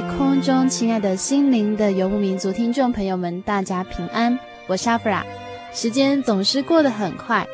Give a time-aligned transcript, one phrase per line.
[0.00, 5.26] 在空中，亲爱的心灵的游牧民族听众朋友们，大家平安，我是阿弗拉。
[5.72, 7.44] 时间总是过得很快，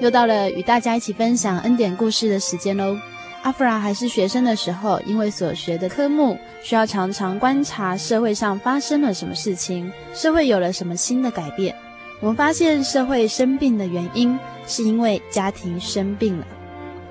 [0.00, 2.96] 又到了与大家一起分享恩典故事的时间喽。
[3.42, 11.76] 阿弗拉还是学生的时候，因为所学的科目需要常常观察社会上发生了什么事情，社会有了什么新的改变。
[12.20, 16.46] 我们发现社会生病的原因，是因为家庭生病了。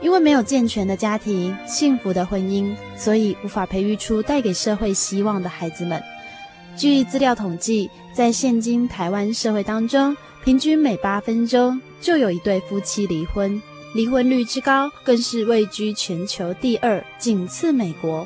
[0.01, 6.01] 因为没有健全的家庭、幸福的婚姻，所以无法培育出带给社会希望的孩子们。
[6.77, 13.61] 据资料统计，在现今台湾社会当中，平均每八分钟就有一对夫妻离婚，
[13.93, 18.25] 离婚率之高更是位居全球第二，仅次美国。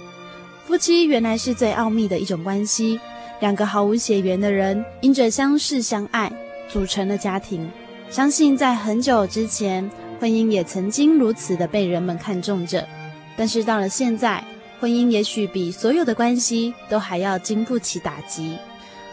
[0.65, 2.99] 夫妻原来是最奥秘的一种关系，
[3.39, 6.31] 两个毫无血缘的人，因着相识相爱，
[6.69, 7.67] 组成了家庭。
[8.09, 9.89] 相信在很久之前，
[10.23, 12.87] 婚姻也曾经如此的被人们看重着，
[13.35, 14.41] 但是到了现在，
[14.79, 18.57] 婚姻也许比所有的关系都还要经不起打击。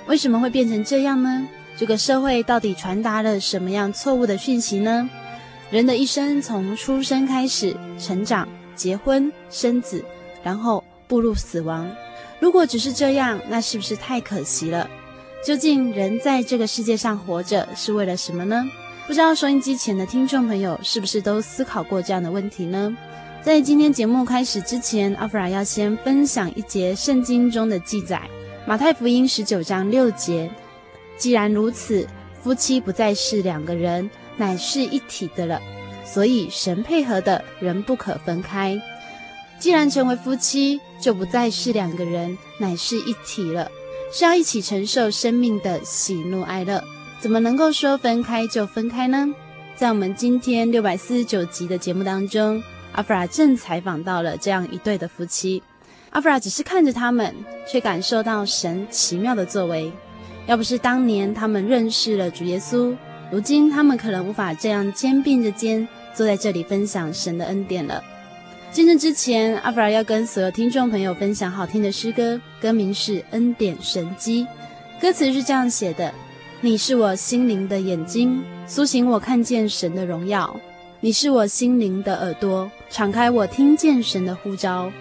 [0.07, 1.49] 为什么会变成这样呢？
[1.77, 5.11] 这个社会到底传达了什么样错误的讯息呢？
[5.73, 10.05] 人的一生从出生开始，成长、结婚、生子，
[10.45, 11.91] 然后步入死亡。
[12.39, 14.89] 如果只是这样，那是不是太可惜了？
[15.45, 18.65] 究竟人在这个世界上活着是为了什么呢？
[19.11, 22.97] 不知道收音机前的听众朋友是不是都思考过这样的问题呢？
[23.43, 28.23] 在今天节目开始之前，阿弗拉要先分享一节圣经中的记载：
[28.65, 30.49] 马太福音十九章六节。
[31.17, 32.07] 既然如此，
[32.41, 35.61] 夫妻不再是两个人，乃是一体的了。
[36.05, 38.81] 所以神配合的人不可分开。
[39.59, 43.69] 既然成为夫妻，就不再是两个人，乃是一体了，
[44.13, 46.81] 是要一起承受生命的喜怒哀乐。
[47.21, 49.29] 怎么能够说分开就分开呢？
[49.77, 55.63] 在我们今天六百四十九集的节目当中，阿弗拉正采访到了这样一对的夫妻。
[56.13, 57.35] 阿弗拉只是看着他们，
[57.71, 59.93] 却感受到神奇妙的作为。
[60.47, 62.97] 要不是当年他们认识了主耶稣，
[63.31, 68.03] 如今他们可能无法这样肩并着肩坐在这里分享神的恩典了。
[68.73, 74.47] 见证之前，阿弗拉要跟所有听众朋友分享好听的诗歌，歌名是《恩典神迹》，
[75.03, 76.11] 歌词是这样写的。
[76.63, 80.55] 你是我心灵的眼睛，苏醒我看见神的荣耀；
[81.01, 84.93] 你是我心灵的耳朵，敞开我听见神的呼召。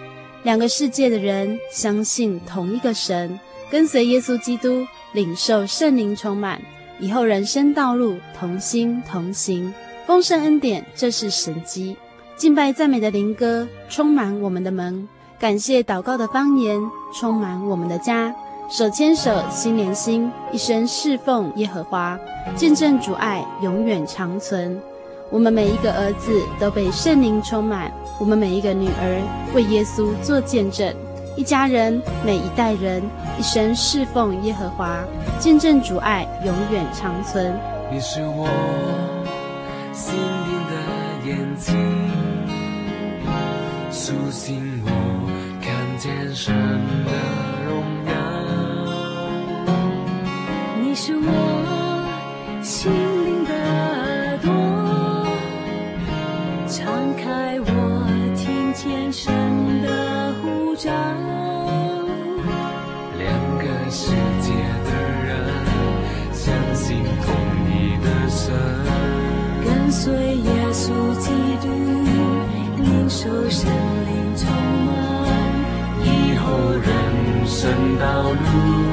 [0.42, 3.38] 两个世界的人相信同一个神，
[3.70, 6.58] 跟随耶稣基督，领受圣灵充满，
[6.98, 9.70] 以后人生道路同心同行，
[10.06, 11.94] 丰盛恩典，这是神迹。
[12.36, 15.06] 敬拜赞美的灵歌充满我们的门，
[15.38, 16.80] 感谢祷告的方言
[17.14, 18.34] 充满我们的家。
[18.70, 22.16] 手牵手，心连心，一生侍奉耶和华，
[22.54, 24.80] 见证主爱永远长存。
[25.28, 27.90] 我们每一个儿子都被圣灵充满，
[28.20, 30.94] 我们每一个女儿为耶稣做见证。
[31.36, 33.02] 一家人，每一代人，
[33.36, 35.00] 一生侍奉耶和华，
[35.40, 37.52] 见证主爱永远长存。
[37.90, 38.48] 你是我
[39.92, 40.14] 心
[40.46, 40.74] 灵的
[41.28, 41.74] 眼睛，
[43.90, 44.90] 苏醒我
[45.60, 46.54] 看见神
[47.04, 47.49] 的。
[50.90, 51.22] 你是我
[52.64, 54.50] 心灵的耳朵，
[56.66, 56.82] 敞
[57.14, 57.64] 开我
[58.34, 59.32] 听见神
[59.82, 60.90] 的呼召。
[63.16, 64.10] 两个世
[64.40, 64.50] 界
[64.82, 64.90] 的
[65.22, 65.30] 人
[66.32, 67.38] 相信同
[67.70, 68.52] 一的神，
[69.64, 70.90] 跟随耶稣
[71.20, 71.30] 基
[71.62, 71.68] 督，
[72.82, 74.50] 领受神灵充
[74.86, 74.90] 满，
[76.02, 76.50] 以后
[76.82, 78.89] 人生道路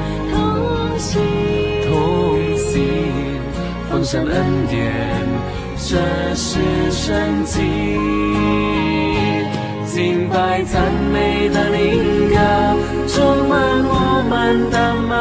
[4.08, 4.80] 丰盛恩典，
[5.76, 5.98] 这
[6.34, 6.58] 是
[6.90, 7.60] 圣经。
[9.84, 10.80] 敬拜赞
[11.12, 12.36] 美的灵歌，
[13.06, 15.12] 充满我们的门；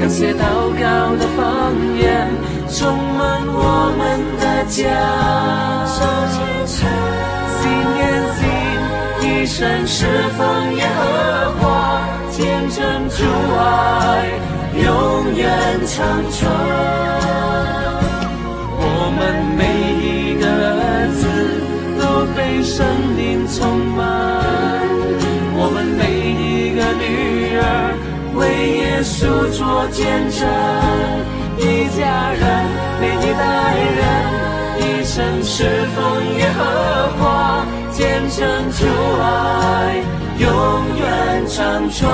[0.00, 0.40] 感谢祷
[0.80, 2.26] 告的方言，
[2.70, 4.02] 充满我们
[4.40, 4.80] 的家。
[5.92, 5.96] 手
[6.32, 6.36] 牵
[6.66, 6.88] 手，
[7.60, 7.68] 心
[7.98, 8.00] 连
[8.32, 8.40] 心，
[9.20, 10.06] 一生侍
[10.38, 12.00] 奉耶和华，
[12.30, 12.80] 见证
[13.10, 13.18] 主
[13.58, 14.32] 爱，
[14.84, 15.46] 永远
[15.86, 15.96] 长
[16.30, 16.50] 存。
[18.78, 18.82] 我
[19.16, 19.20] 们
[19.56, 19.60] 每
[20.02, 20.06] 一
[20.40, 21.22] 个儿子
[22.00, 22.02] 都
[22.34, 22.84] 被圣。
[23.48, 24.02] 充满
[25.54, 27.94] 我们每一个女儿，
[28.34, 28.42] 为
[28.76, 30.44] 耶稣做见证，
[31.56, 32.42] 一家人，
[33.00, 33.40] 每一代
[33.96, 34.02] 人，
[34.82, 35.14] 一生
[35.44, 35.96] 侍奉
[36.36, 36.60] 耶和
[37.18, 38.84] 华，见证旧
[39.22, 40.02] 爱，
[40.38, 40.44] 永
[40.98, 42.10] 远长存。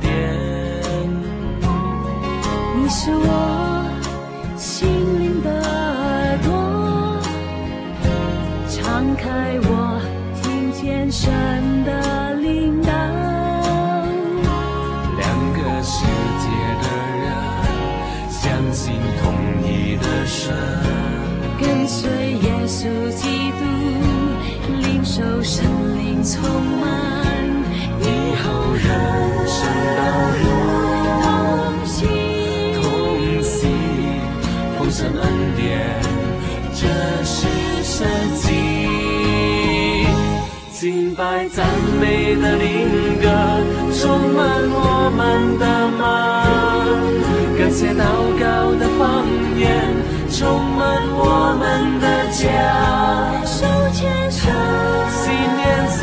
[0.00, 0.10] 点。
[2.76, 3.47] 你是我。
[42.58, 43.26] 灵歌，
[43.94, 44.38] 充满
[44.70, 45.64] 我们的
[45.98, 46.00] 梦；
[47.58, 48.02] 感谢祷
[48.38, 48.44] 告
[48.76, 49.02] 的方
[49.56, 49.66] 言，
[50.30, 50.38] 充
[50.76, 50.78] 满
[51.14, 51.62] 我们
[52.00, 52.42] 的家。
[53.44, 53.56] 手
[53.92, 54.00] 牵
[54.30, 54.42] 手，
[55.10, 55.24] 心
[55.58, 56.00] 连心，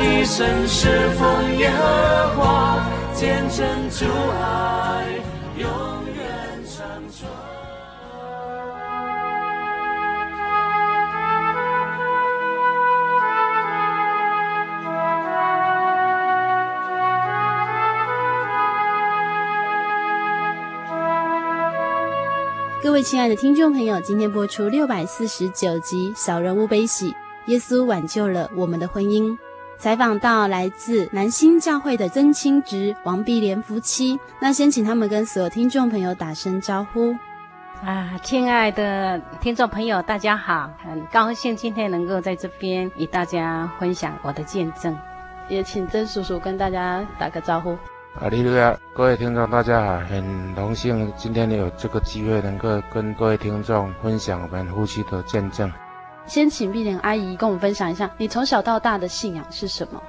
[0.00, 0.36] 一生
[0.66, 1.20] 侍奉
[1.56, 1.80] 耶和
[2.36, 2.40] 华，
[3.14, 4.04] 见证主
[4.40, 4.42] 爱，
[22.98, 27.12] 位亲爱的听众朋友，今天播出六百四十九集《小人物悲喜》，
[27.46, 29.38] 耶稣挽救了我们的婚姻。
[29.78, 37.14] 采访到来自南新教会的曾清植、王碧莲夫妻，那先请他们跟所有听众朋友打声招呼。
[37.84, 44.98] 啊，亲爱的听众朋友，大家好，很高兴今天能够在这边与大家分享我的见证，
[45.48, 47.78] 也请曾叔叔跟大家打个招呼。
[48.20, 55.70] 哈利路亚，各位听众大家好，很荣幸今天有这个机会能够跟各位听众分享我们夫妻的见证。
[56.26, 60.02] 先请碧莲阿姨跟我们分享一下，你从小到大的信仰是什么？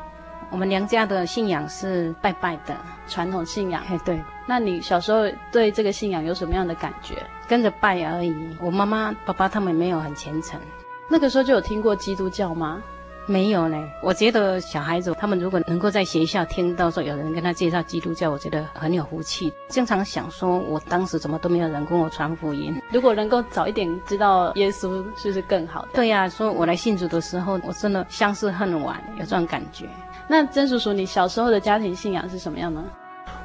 [0.50, 2.76] 我们娘家的信仰是拜拜的
[3.08, 3.84] 传统信仰。
[3.88, 4.20] 嘿，对。
[4.48, 7.14] 那你小时候对这个信仰有什么样的感觉？
[7.48, 8.58] 跟着拜而已。
[8.60, 10.60] 我妈妈、爸爸他们没有很虔诚。
[11.08, 12.82] 那个时候就有听过基督教吗？
[13.30, 19.54] 没有呢，我觉得小孩子他们如果能够在学校听到说有人跟他介绍基督教，我觉得很有福气。
[19.68, 22.76] 经常想说，我当时怎么都没有人跟我传福音。
[22.92, 25.90] 如果能够早一点知道耶稣，是不是更好的？
[25.94, 29.88] 对呀、啊，说我来信主的时候，我真的相识恨晚，有这种感觉。
[30.28, 32.84] 那曾叔叔，你小时候的家庭信仰是什么样呢？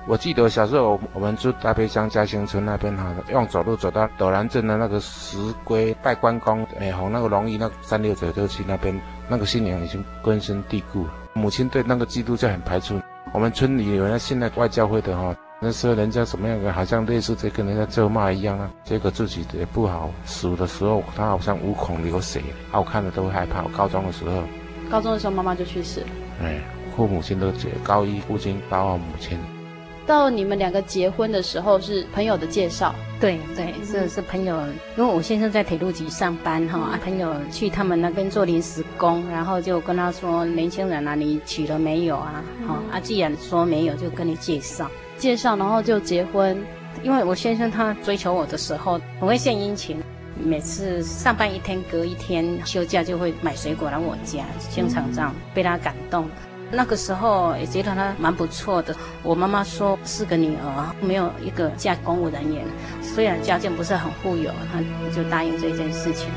[0.07, 11.13] 我记得小时候，我们住大北乡嘉兴村那边哈，用走路走到斗南镇的那个石龟拜关公，哎，红那个龙椅那个三六九六七那边，那个信仰已经根深蒂固了。
[11.33, 13.01] 母亲对那个基督教很排斥。
[13.33, 18.71] 我们村里有人信那外教会的哈，那时候人家什么样的，好像类似在跟人家咒骂一样啊。
[18.85, 23.63] 结果自己也不好，死的时候他好像无孔流血，啊，我看了都害怕。
[23.63, 24.43] 我高中的时候，
[24.91, 26.07] 高中的时候妈妈就去世了。
[26.43, 26.61] 哎，
[26.95, 29.39] 父母亲都结，高一父亲，高二母亲。
[30.07, 34.57] 到你们两个结婚的时候是朋友的介绍，对对，是是朋友，
[34.97, 42.45] 因为我先生在铁路局上班哈，啊朋友去他们那边做临时工，然后就跟他说，年轻人啊，你娶了没有啊？
[42.67, 44.91] 好啊，既然说没有，就跟你介绍。
[45.17, 46.57] 介绍，然后就结婚。
[47.03, 49.97] 因为我先生他追求我的时候很会献殷勤，
[50.39, 56.29] 每次上班一天，隔一天休假就会买水果来我家，经常这样被他感动。
[56.77, 58.95] 那个时候也觉得他蛮不错的。
[59.23, 62.65] 我妈妈说四个女儿没有一个嫁公务人员，
[63.01, 64.81] 虽然家境不是很富有，她
[65.15, 66.29] 就答应这件事情。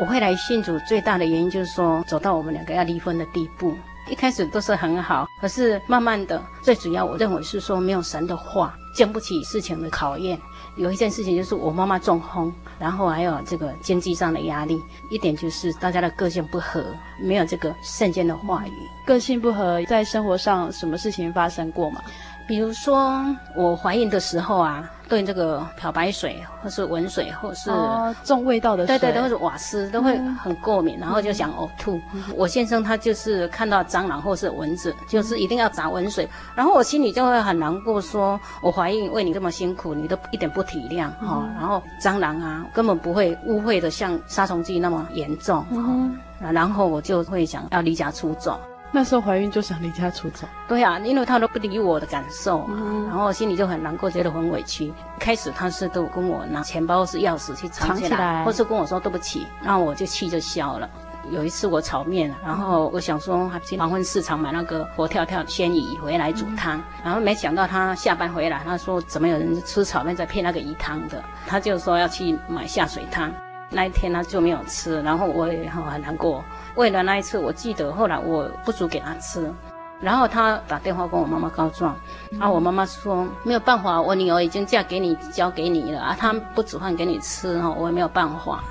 [0.00, 3.76] 我会来信主最大的原因就是说，走到我们两个要离婚的地步。
[4.10, 10.38] 一开始都是很好，可是慢慢的，最主要我认为是说没有神的话，经不起事情的考验。
[10.76, 16.84] 有一件事情就是我妈妈中风，然后还有这个经济上的压力，一点就是大家的个性不合，
[17.20, 18.72] 没有这个圣经的话语。
[19.04, 22.00] 个性不合，在生活上什么事情发生过吗？
[22.46, 23.24] 比如说
[23.56, 32.00] 我怀孕的时候啊，对这个漂白水或是温水或是、哦、重味道的水，对对，或者瓦斯都会很过敏，嗯、然后就想呕吐。
[32.12, 41.48] 嗯、我先生他就是看到蟑螂或是蚊子，就是一定要砸温水，然后我心里就会很难过说，说我怀孕为你这么辛苦，你都一点不体谅哈。
[41.58, 46.10] 然后蟑螂啊，根本不会污秽的像杀虫剂那么严重、嗯
[46.40, 46.50] 哦。
[46.52, 48.60] 然后我就会想要离家出走。
[48.90, 54.92] 那时候怀孕就想离家出走，对呀、啊，因为他都不理我的感受，嗯、然后心里就很难过，觉得很委屈。
[55.18, 60.88] 开始他是都跟我拿钱包或是钥匙去藏起来，起来或是跟我说对不起，然后我就气就消了。
[61.30, 73.30] 有一次我炒面，然后我想说还去黄昏市场买那个活跳跳鲜鱼回来煮汤，嗯、然后没想到他下班回来，他说怎么有人吃炒面在配那个鱼汤的，他就说要去买下水汤。
[73.70, 76.42] 那一天他就没有吃，然后我也很难过。
[76.78, 79.52] 为了那一次，我记得后来我不煮给他吃，
[80.00, 81.96] 然后他打电话跟我妈妈告状，
[82.30, 86.00] 然后我妈妈说没有办法，我女儿已经嫁给你，交给你了。
[86.00, 88.62] 啊，她不煮饭给你吃哈，我也没有办法，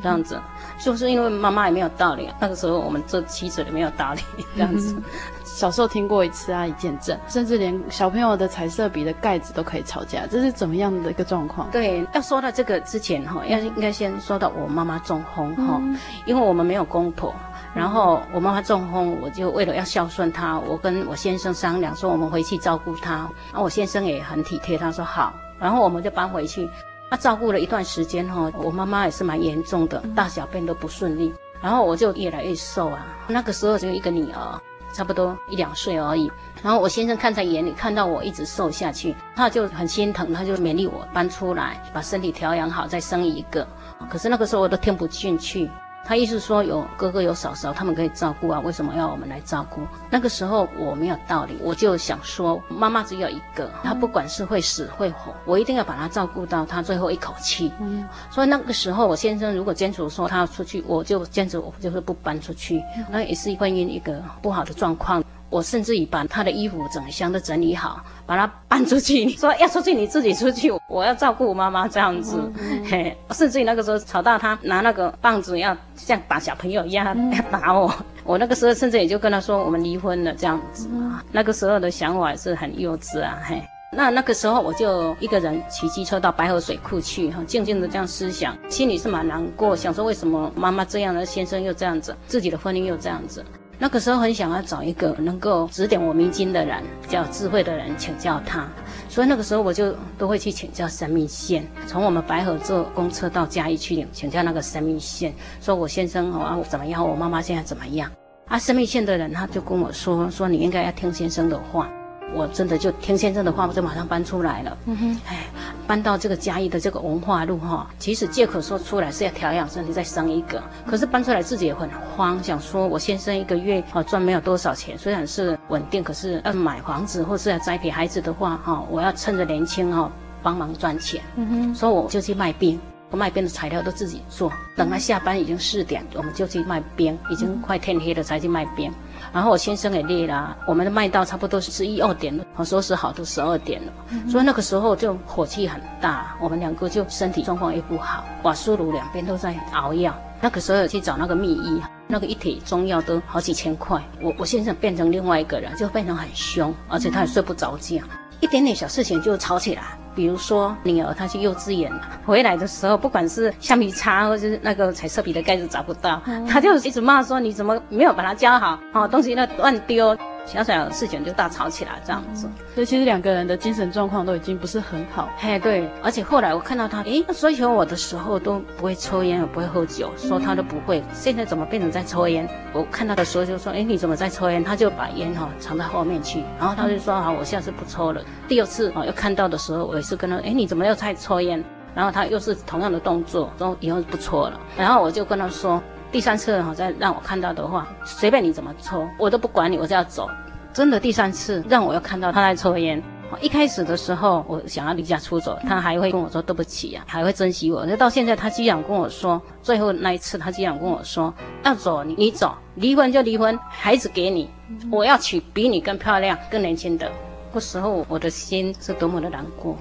[0.00, 0.40] 这样子，
[0.78, 4.20] 就是因为妈妈也没有道理，那个时候我们做妻子也没有道理，
[4.54, 4.94] 这样子。
[5.42, 11.68] 小时候听过一次阿姨见证，甚至连小朋友的彩色笔的盖子都可以吵架，这是怎么样的一个状况？
[11.72, 17.34] 对，要说到这个之前哈，要应该先说到我妈妈中风哈，嗯、因为我们没有公婆，
[17.76, 23.16] 然后我妈妈中风，我就为了要孝顺她，我跟我先生商量说我们回去照顾她，
[23.52, 26.66] 然后我先生也很体贴，他说好，然后我们就搬回去，
[27.10, 34.60] 他照顾了一段时间哈，我妈妈也是蛮严重的，大小便都不顺利，然后我就越来越瘦啊，那个时候只有一个女儿。
[34.94, 43.66] 差不多一两岁而已，然后我先生看在眼里，看到我一直瘦下去，他就很心疼，他就勉励我搬出来，把身体调养好，再生一个。
[44.08, 45.70] 可是那个时候我都听不进去。
[46.06, 49.80] 他意思说有哥哥有嫂嫂，他们可以照顾啊，为什么要我们来照顾？
[50.08, 57.72] 那个时候我没有道理，我就想说，妈妈只有一个，她不管是会死会活，我一定要把她照顾到她最后一口气。
[57.80, 65.24] 嗯，所以那个时候我先生如果坚持说他要出去，我就坚持我就是不搬出去，那也是婚姻一个不好的状况。
[65.48, 69.24] 我甚至于把他的衣服整箱都整理好，把他搬出去。
[69.24, 72.40] 你 说要出去，你自己出去，我要照顾我妈妈这样子。
[72.88, 77.92] 嘿，甚至于那个时候吵到他拿那个棒子要像打小朋友一样、嗯、要打我，
[78.24, 80.88] 我那个时候甚至也就跟他说我们离婚了这样子。
[80.92, 83.38] 嗯、那个时候的想法是很幼稚啊。
[83.44, 83.62] 嘿，
[83.92, 93.44] 那那个时候我就一个人骑机车到白河水库去，哈，静静的这样思想，心里是蛮难过，想说为什么妈妈这样的，先生又这样子，自己的婚姻又这样子。
[93.78, 98.66] 那个时候很想要找一个能够指点我迷津的人，比较智慧的人请教他，
[99.08, 108.10] 所以那个时候我就都会去请教生命线，从我们白河坐公车到嘉义去请教那个生命线，说我先生啊怎么样，我妈妈现在怎么样？
[108.46, 111.90] 啊，生命线的人他就跟我说，说你应该要听先生的话。
[112.34, 114.76] 我真的就听先生的话，我就马上搬出来了。
[114.86, 115.46] 嗯哼，哎，
[115.86, 130.10] 搬到这个嘉义的这个文化路哈，其实借口说出来是要调养身体再生一个，可是搬出来自己也很慌，想说我先生一个月啊赚没有多少钱，虽然是稳定，可是要买房子或是要栽培孩子的话哈，我要趁着年轻哈
[130.42, 131.22] 帮忙赚钱。
[131.36, 134.50] 嗯哼，所以我就去卖冰，我卖冰的材料都自己做。
[134.74, 138.90] 等他下班已经四点，我们就去卖冰，已经快天黑了才去卖冰。
[139.32, 150.16] 然后我先生也累了，我们的卖到差不多是十一二点了，我收拾好都十二点了，嗯、所以那个时候就火气很大，我们两个就身体状况也不好，瓦斯炉两边都在熬药。
[150.40, 157.96] 那个时候去找那个秘医，那个一体中药都好几千块，我我先生变成另外一个人，就变成很凶，而且他也睡不着觉。
[157.98, 159.82] 嗯一点点小事情就吵起来，
[160.16, 161.92] 比如说女儿她去幼稚园
[162.24, 168.80] 回来的时候，不管是橡皮擦或者是那个彩色笔的盖子找不到，她就一直骂说，你怎么没有把它教好？
[168.94, 170.16] 哦，东西那乱丢。
[170.46, 172.48] 小小的事情就大吵起来这样子。
[172.74, 175.28] 所以其实两个人的精神状况都已经不是很好。
[175.36, 181.02] 嘿，对，而且后来我看到他，诶，追求我的时候都不会抽烟，也不会喝酒，说他都不会。
[181.12, 182.48] 现在怎么变成在抽烟？
[182.72, 184.62] 我看他的时候就说，诶，你怎么在抽烟？
[184.62, 188.22] 他就把烟哈藏在后面去，然后他就说，好，我下次不抽了。
[188.46, 191.62] 第二次啊，又看到的时候，我也是跟他，诶，你怎么又在抽烟？
[191.94, 194.60] 然后他又是同样的动作，说以后不抽了。
[194.76, 195.82] 然后我就跟他说。
[196.16, 200.30] 第三次哈，再让我看到的话，随便你怎么抽，我都不管你，我就要走。
[200.72, 203.02] 真的，第三次让我又看到他在抽烟。
[203.38, 207.84] 一开始的时候，我想要离家出走，他还会跟我说对不起呀、啊，还会珍惜我。
[207.84, 214.48] 那到现在，他居然跟我说，最后那一次，他居然跟我说要走，你你走，离婚就离婚，孩子给你，
[214.90, 217.12] 我要娶比你更漂亮、更年轻的。
[217.52, 219.76] 那时候我的心是多么的难过，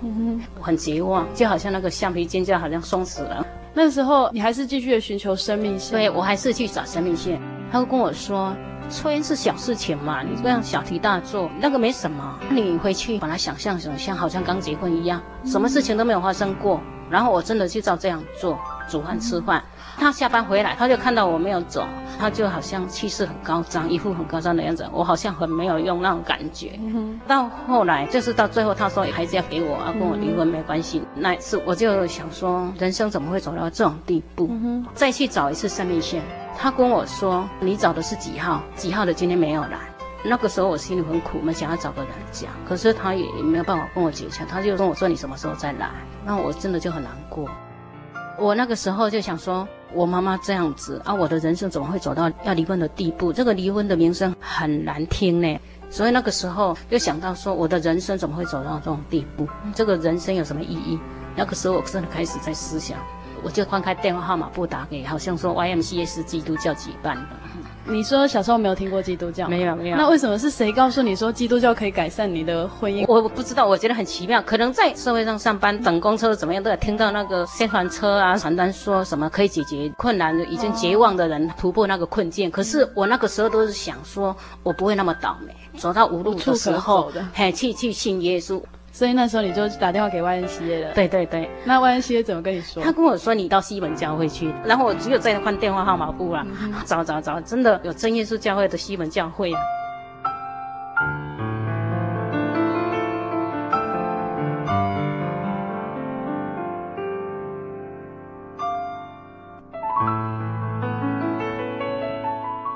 [0.60, 3.48] 我很绝望，就好像那个橡皮筋就好像松死了。
[3.78, 5.92] 那时候，你还是继续的寻求生命线。
[5.92, 7.40] 对，我还是去找生命线。
[7.70, 8.56] 他会跟我说，
[8.90, 12.40] 抽烟是小事情嘛，你这样小题大做，那个没什么。
[12.50, 16.80] 你回去把它想象成像好像刚结婚一样，什么事情都没有发生过。
[17.10, 18.58] 然后我真的去照这样做，
[18.90, 19.62] 煮饭吃饭。
[19.98, 21.86] 他下班回来，他就看到我没有走，
[22.20, 24.88] 他就好像气势很高涨，一副很高涨的样子。
[24.92, 26.78] 我好像很没有用那种感觉。
[26.82, 31.00] 嗯、到后来，就是到最后，他说孩子要给我，要跟我离婚没关系。
[31.16, 34.48] 嗯、那一次我就想说，人生怎么会走到这种地步？
[34.52, 36.22] 嗯、再去找一次生命线。
[36.58, 38.62] 他跟我说，你找的是几号？
[38.76, 39.80] 几号的今天没有来。
[40.28, 44.44] 那个时候我心里很苦，我想要找个人讲，可是他也没有办法跟我解释。
[44.46, 45.90] 他就跟我说，你什么时候再来？
[46.26, 47.48] 那我真的就很难过。
[48.40, 53.32] 我那个时候就想说，我妈妈这样子啊，我的人生怎么会走到要离婚的地步？
[53.32, 55.58] 这个离婚的名声很难听呢。
[55.90, 59.48] 所以那个时候又想到说，我的人生怎么会走到这种地步？
[59.74, 61.00] 这个人生有什么意义？
[61.36, 63.00] 那个时候我真的开始在思想，
[63.42, 67.30] 我就翻开电话号码簿打给，好像说 YMCA 是基督教举办的。
[67.88, 69.48] 你说小时候没有听过基督教？
[69.48, 69.98] 没有没有。
[69.98, 73.06] 那为什么是谁告诉你说基督教可以改善你的婚姻？
[73.08, 74.42] 我不知道，我觉得很奇妙。
[74.42, 82.50] 可能在社会上上班等公车怎么样，都有听到那个 宣传车啊传单说什么可以解决困难，已经绝望的人突破那个困境。
[82.50, 88.60] 可是我那个时候都是想说，我不会那么倒霉，走到无路的时候，嘿，去去信耶稣。
[88.96, 90.94] 所以那时候你就打电话给 YNCA 了。
[90.94, 92.82] 对对对，那 YNCA 怎么跟你说？
[92.82, 99.60] 他跟我说，你到西门教会去，然后我只有再换电话号码簿了，嗯、找找找，真的有真耶稣教会的西门教会啊。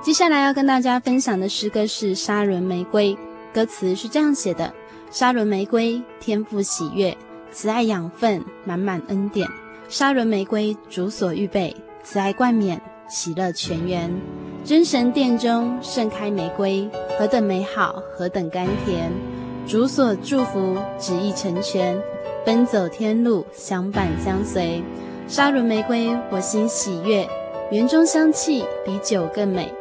[0.01, 3.15] 接下来要跟大家分享的诗歌是《沙仑玫瑰》，
[3.53, 4.73] 歌词是这样写的。
[5.11, 7.17] 沙仑玫瑰，天赋喜悦，
[7.51, 9.47] 慈爱养分，满满恩典。
[9.87, 14.13] 沙仑玫瑰，主所预备，慈爱冠冕，喜乐全源。
[14.63, 19.11] 真神殿中盛开玫瑰，何等美好，何等甘甜。
[19.65, 21.99] 主所祝福，旨意成全，
[22.45, 24.83] 奔走天路，相伴相随。
[25.27, 27.27] 沙仑玫瑰，我心喜悦，
[27.71, 29.73] 园中香气比酒更美。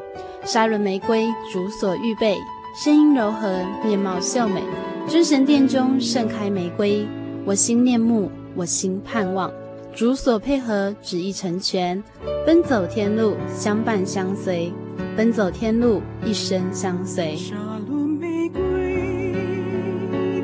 [0.44, 2.34] 沙仑玫瑰，主所预备，
[2.74, 4.62] 声音柔和，面貌秀美。
[5.08, 7.08] 真神殿中盛开玫瑰，
[7.46, 9.50] 我心念慕，我心盼望，
[9.94, 12.04] 主所配合，旨意成全，
[12.44, 14.70] 奔走天路，相伴相随，
[15.16, 17.34] 奔走天路，一生相随。
[17.36, 17.56] 沙
[17.88, 18.60] 仑玫瑰，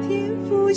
[0.09, 0.72] 天父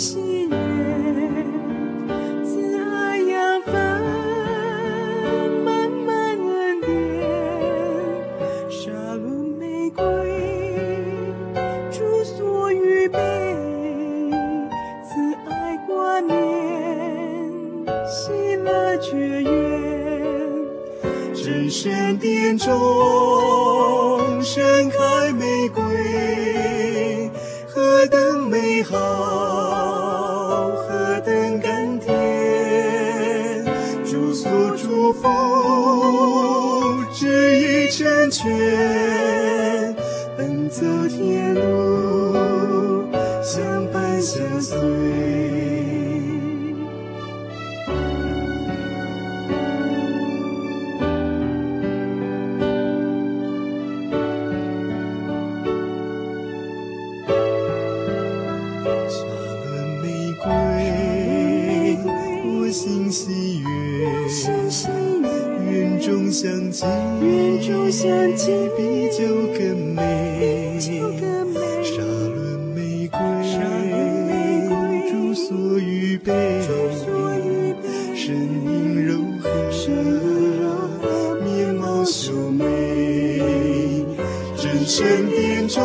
[84.88, 85.82] 身殿中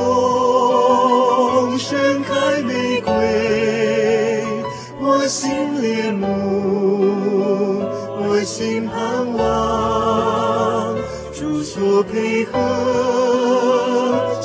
[1.77, 3.11] 盛开玫瑰，
[5.01, 7.81] 我心恋慕，
[8.17, 10.95] 我心盼望，
[11.33, 12.57] 主所配合，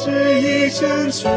[0.04, 1.30] 这一成全，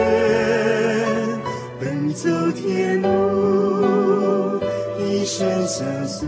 [1.79, 4.59] 奔走天路，
[4.97, 6.27] 一生相随。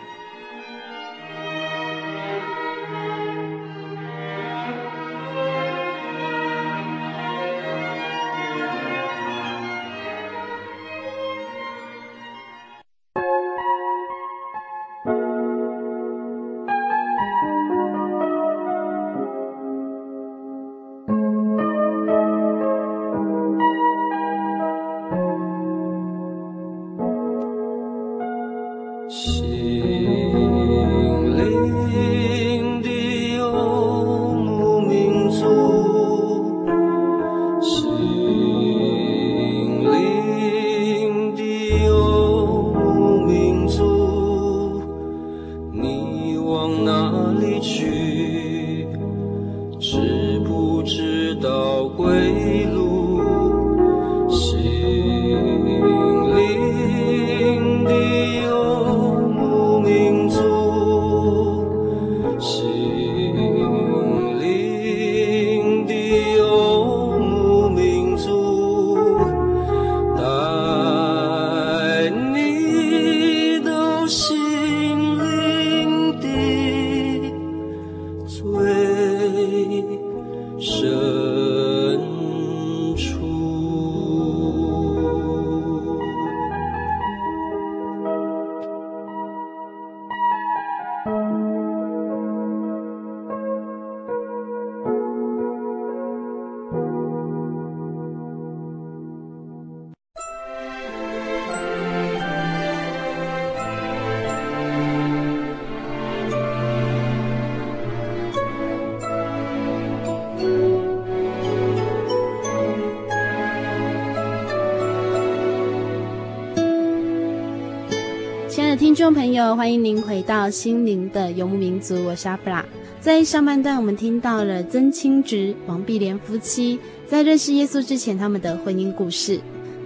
[119.55, 122.65] 欢迎您回到心灵的游牧民族，我是阿布拉。
[122.99, 129.39] 在上半段，我们听到了曾清植、王碧莲夫妻在认识耶稣之前他们的婚姻故事。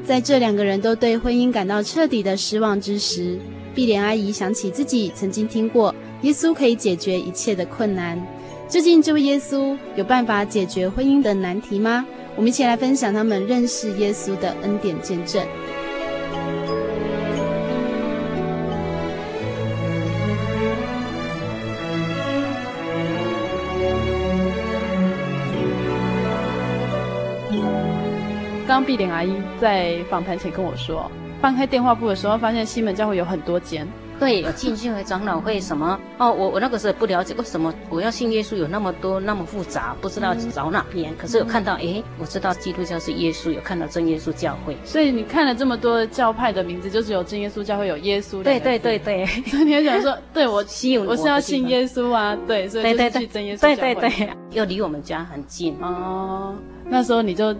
[0.05, 3.37] 在这两个人都对婚姻感到彻底的失望之时，
[3.73, 8.21] 碧莲阿姨想起自己曾经听过耶稣可以解决一切的困难。
[8.69, 12.05] 究竟这位耶稣有办法解决婚姻的难题吗？
[12.35, 15.41] 我们一起来分享他们认识耶稣的恩典见证。
[28.75, 31.09] 刚碧莲阿姨在访谈前跟我说，
[31.41, 33.87] 翻开电话簿的时候，发现西门教会有很多间。
[34.19, 35.97] 对，有浸信会、长老会什么？
[36.17, 41.15] 哦，我我那个时候不了解为什么我要信耶稣有那么多那么复杂，不知道找哪边。
[41.17, 44.75] 可是有看到，哎，我知道基督教是耶稣，有看到真耶稣教会。
[44.83, 48.43] 所以你看了这么多教派的名字，就是有真耶稣教会有耶稣。
[48.43, 49.25] 对对对对。
[49.47, 53.75] 所以你会想说，对我吸引我，我是要信耶稣啊，对，所以就是去真耶稣教会。
[53.77, 55.77] 对对对， 又离我们家很近。
[55.81, 56.53] 哦，
[56.89, 57.55] 那时候你就。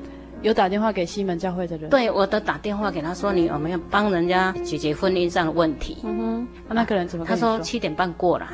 [0.45, 5.97] 有打电话给西门教会的人，对，我都打电话给他说，你有没有帮人家解决婚姻上的问题？
[6.03, 7.29] 嗯哼，那个人怎么说？
[7.29, 8.45] 他说七点半过来。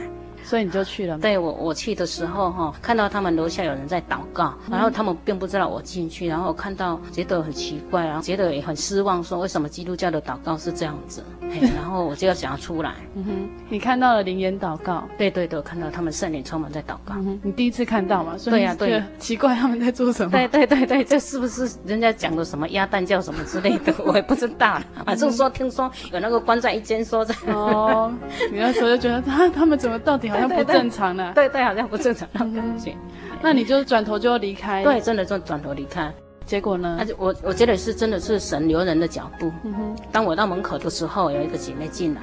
[0.44, 1.22] 所以你就去了吗？
[1.22, 11.24] 对，我我去的时候哈，看到他们楼下有人在祷告，然后他们并不知道我进去，然后我看到觉得很奇怪，然后觉得也很失望，说为什么基督教的祷告是这样子？
[11.76, 12.94] 然后我就要想要出来。
[13.14, 15.04] 嗯哼，你看到了灵言祷告？
[15.18, 17.14] 对对对，我看到他们圣灵充满在祷告。
[17.16, 18.36] 嗯哼，你第一次看到吗？
[18.46, 20.32] 对呀对，奇怪他们在做什么？
[20.32, 23.94] 对对对对，这是不是人家讲的什么鸭蛋叫什么之类的？
[24.06, 24.80] 我也不知道。
[25.06, 27.36] 反正说听说有那个关在一间说在。
[27.48, 28.10] 哦，
[28.52, 31.34] 你那时候就觉得他他们怎么到底好像不正常了？
[31.34, 32.96] 对对，好像不正常的感觉。
[33.42, 34.84] 那你就转头就要离开？
[34.84, 36.12] 对，真的就转头离开。
[36.44, 36.98] 结果呢？
[37.00, 39.52] 而且我我觉得是真的是神留人的脚步。
[39.64, 39.96] 嗯哼。
[40.12, 42.22] 当我到门口的时候，有一个姐妹进来，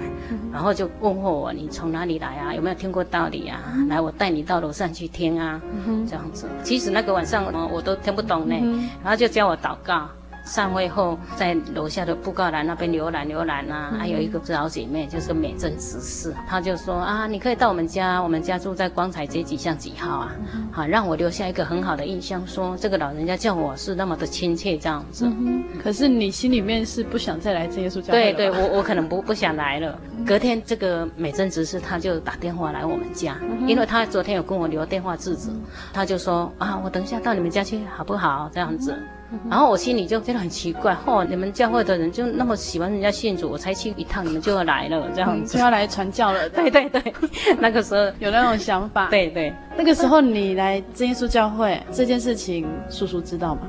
[0.52, 2.52] 然后就问候我：“你从哪里来啊？
[2.52, 3.60] 有没有听过道理啊？
[3.88, 5.62] 来，我带你到楼上去听啊。”
[6.06, 6.46] 这样子。
[6.62, 8.54] 其实那个晚上我都听不懂呢，
[9.02, 10.08] 然后就教我祷告。
[10.48, 20.34] 散会后，在楼下的布告栏那边浏览浏览啊，还有一个老姐妹，就是美珍执事，她就说啊，你可以到我们家，我们家住在光彩街几巷几号啊，
[20.72, 25.26] 好，让我留下一个很好的印象，说这个老人家叫我是那么的亲切这样子。
[25.26, 28.36] 嗯、可是你心里面是不想再来这耶稣教会了？
[28.36, 29.98] 对对，我我可能不不想来了。
[30.26, 35.50] 隔天这个美珍执事她就打电话来我们家，因为她昨天有跟我留电话地址，
[35.92, 38.50] 她就说啊，我等一下到你们家去好不好？
[38.52, 38.96] 这样子。
[39.50, 46.48] 然后我心里就觉得很奇怪，嚯、哦，你们教会的人就那么喜欢人家信主，我才去一趟，你们就要来了，这样子、嗯、就要来传教了。
[46.50, 47.14] 对对对，
[47.58, 49.08] 那个时候有那种想法。
[49.10, 53.62] 对对，那个时候你来真耶稣教会这件事情，叔叔知道吗？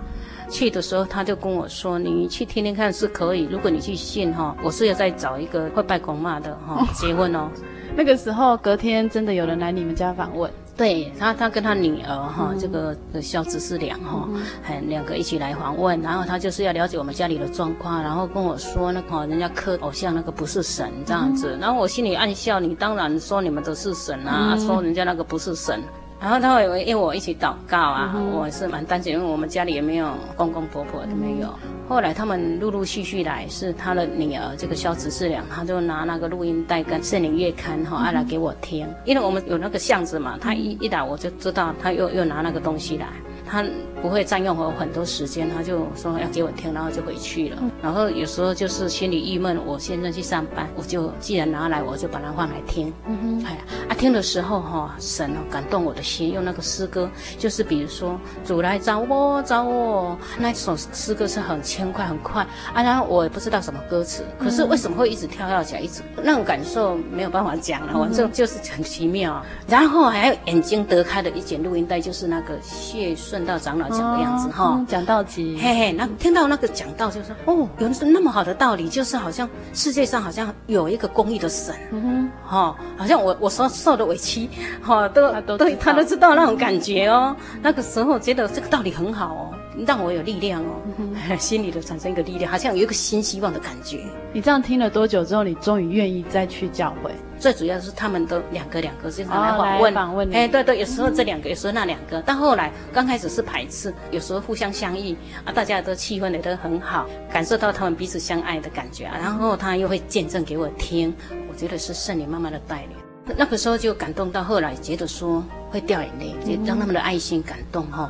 [0.49, 7.51] 去的时候他就跟我说：“你去听听看是可以，如果你去信哈，我是要再找一个会拜公妈的哈结婚哦。
[7.95, 10.49] ”那个时候隔天真的有人来你们家访问。
[10.79, 14.29] 对他，他跟他女儿哈，这个肖子是良哈，
[14.63, 25.83] 还两个一起来访问，然后他就是要了解我们家里的状况，然后跟我说那个人家磕偶像那个不是神这样子，然后我心里暗笑，你当然说你们都是神啊，说人家那个不是神。
[26.21, 31.47] 然后他会因为我一起祷告啊，嗯、我是蛮担心，因为我们家里也没有公公婆婆都没有。
[31.63, 43.07] 嗯、后来他们陆陆续续来，是他的女儿这个肖子志良，他就拿那个录音带跟圣灵月刊哈，啊来给我听，因为我们有那个巷子嘛，他一一来我就知道他又又拿那个东西来。
[43.49, 43.65] 他
[44.01, 47.57] 不会占用我很多时间，他就说要给我听，然后就回去了。
[47.81, 52.93] 然后有时候就是心里郁闷，我现在去上班，我就既然拿来，我就把它放来听。
[53.07, 53.57] 嗯哼，哎呀，
[53.89, 62.83] 啊，听的时候哈，神哦感动我的心，用那个诗歌，就是比如说主来找我找我，那首诗歌是很轻快很快啊。
[62.83, 69.43] 然后我也不知道什么歌词，可是为什么会一直跳跃起来，一直那种感受没有办法讲了，反正就是很奇妙。
[69.67, 73.38] 然后还有眼睛得开的一卷录音带，就是那个谢顺。
[73.45, 84.49] 道长老讲的样子哈，讲道集，嘿嘿，那听到那个讲道就说，哦，原那么好的道理，就是好像世界上好像有一个公义的神，嗯哼，哈，好像我我所受的委屈，
[84.81, 87.35] 哈，都他都对他都知道那种感觉哦。
[87.61, 89.53] 那个时候觉得这个道理很好哦，
[89.85, 93.99] 让我有力量哦，嗯、 心里头产生一个力量，好像有一个新希望的感觉。
[94.33, 97.11] 你这样听了多久之后，你终于愿意再去教会？
[97.39, 111.15] 最主要是他们都两个两个经常来访问，访问，哎，对对，有时候这两个，有时候那两个，但后来刚开始是排斥，有时候互相相遇啊，大家都气氛也都很好，感受到他们彼此相爱的感觉啊，然后他又会见证给我听，
[111.49, 112.97] 我觉得是圣灵慢慢的带领。
[113.37, 118.09] 那个时候就感动到后来觉得说会掉眼泪，就让他们的爱心感动哈，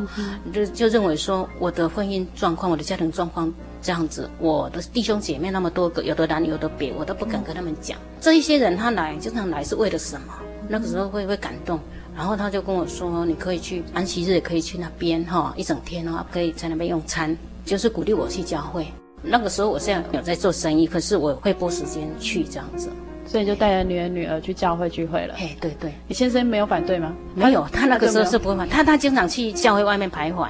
[0.54, 7.98] 就就认为说我的婚姻状况，我的家庭状况这样子，我的弟兄姐妹那么多个，有的南有的别，我都不敢跟他们讲。
[8.22, 10.34] 这一些人他来经常来是为了什么？
[10.68, 11.80] 那个时候会会感动，
[12.16, 18.88] 然后他就跟我说，你可以去安息日也可以去那边哈，一整天的话可以在那边用餐，就是鼓励我去教会。
[19.22, 22.90] 那个时候我现在有在做生意，可是我会拨时间去这样子。
[23.30, 25.36] 所以就带着女儿女儿去教会聚会了。
[25.38, 27.14] 哎，对对，你先生没有反对吗？
[27.36, 30.48] 没有，他那个时候是不会反，他他经常去教会外面徘徊，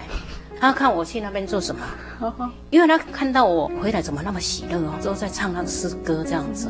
[0.62, 1.82] 他看我去那边做什么，
[2.72, 6.70] 因为他看到我回来怎么那么喜乐哦，都在唱那个诗歌这样子。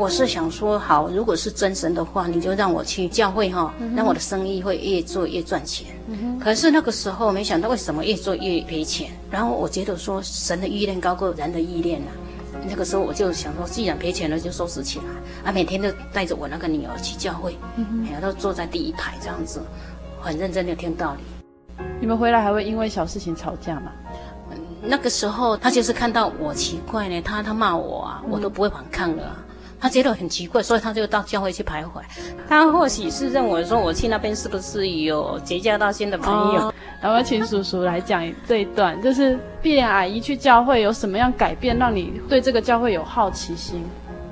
[0.00, 5.88] 我是想说，好，如果是真神的话，你就让我去教会哈，让我的生意会越做越赚钱。
[6.40, 9.10] 可是那个时候没想到，为什么越做越赔钱？
[9.30, 12.08] 然后我觉得说，神的意念高过人的意念啊。
[12.66, 15.04] 那个时候我就想说，既然赔钱了，就收拾起来。
[15.44, 19.60] 啊，每天都带着我那个女儿去教会，每天都坐在第一排这样子，
[20.18, 21.84] 很认真的听道理。
[22.00, 23.92] 你们回来还会因为小事情吵架吗？
[24.82, 29.39] 那个时候他就是看到我奇怪呢，他他骂我啊，我都不会反抗了啊。
[29.80, 32.02] 他觉得很奇怪，所以他就到教会去徘徊。
[32.46, 36.68] 他或许是认为说，我去那边是不是有结交到新的朋友？
[36.68, 43.82] 哦、然后请叔叔来讲这一段，就是碧莲阿姨去教会有什么样改变，让你对这个教会有好奇心？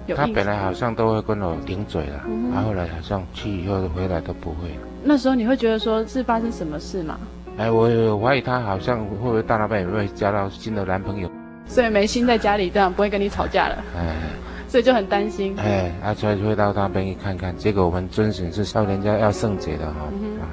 [0.07, 4.79] 有他本来好像都会跟我顶嘴了，嗯、然后后来好像去以后回来都不会。
[5.03, 7.19] 那时候你会觉得说是发生什么事吗？
[7.57, 11.31] 哎，我怀疑他好像会不会到那边也会交到新的男朋友，
[11.67, 13.85] 所以没心在家里，这样不会跟你吵架了。
[13.97, 14.15] 哎。
[14.69, 17.57] 所以就很担心，哎，啊，所以会到那边去看看。
[17.57, 19.95] 结果我们遵循是少年家要圣洁的哈。
[20.13, 20.45] 嗯、啊，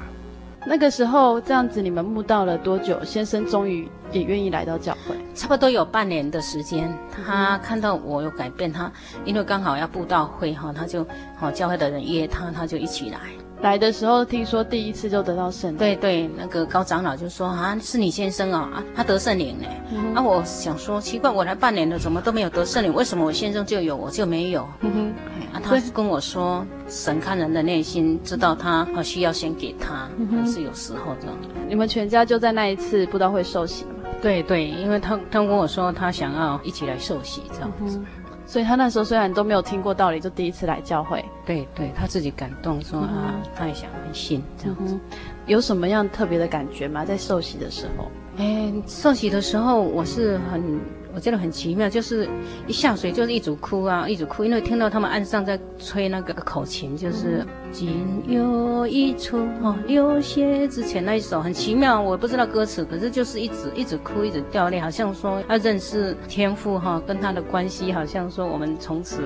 [0.66, 2.98] 那个时候这样子，你们慕道了多久？
[3.04, 6.90] 先生终于也愿意来到教会，差不多有半年的时间。
[7.26, 8.90] 他看到我有改变，他
[9.26, 13.18] 因为刚好要布道会哈，他就好教会的人约他，他就一起来。
[13.62, 19.66] 来的时候听说第一次就得到圣灵，对对，那个高长老就说啊，是你先生哦，啊，他得圣灵呢。
[19.90, 22.92] 嗯、啊，我想说奇怪，我来半年了，怎么都没有得圣灵？
[22.92, 24.68] 为什么我先生就有，我就没有？
[24.80, 30.08] 嗯哼，啊，他跟我说，神看人的内心，知道他需要先给他，
[30.46, 31.28] 是有时候的。
[31.66, 34.10] 你们全家就在那一次不知道会受洗了吗？
[34.20, 37.98] 对对，因为他他跟我说，他想要一起来受洗这样子。
[37.98, 38.06] 嗯
[38.48, 41.24] 所以他那时候虽然都没有听过道理，就第一次来教会。
[41.46, 45.00] 对对，他自己感动说啊，嗯、他也想很信这样子、嗯。
[45.46, 47.04] 有什么样特别的感觉吗？
[47.04, 48.10] 在受洗的时候？
[48.36, 50.78] 哎，受洗的时候我是很。
[51.16, 52.28] 我觉得很奇妙，就是
[52.66, 69.22] 一下水就是一直哭啊，一直哭，因为听到他们岸上在吹那个口琴，就是仅有一处哦，流血之前那一首很奇妙，我不知道歌词，可是就是一直一直哭，一直掉泪，好像说要认识天父哈，跟他的关系，好像说我们从此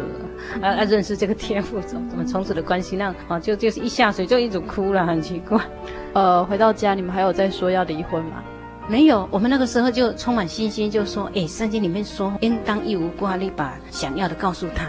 [0.62, 5.60] 要要认识这个天父，怎么从此的关系那样啊，就就是一下水就一直哭了，很奇怪。
[6.12, 8.44] 呃，回到家你们还有在说要离婚吗？
[8.90, 14.88] 没有，我们那个时候就充满信心，就说：“哎，圣经里面说，应当一无挂虑，把想要的告诉他，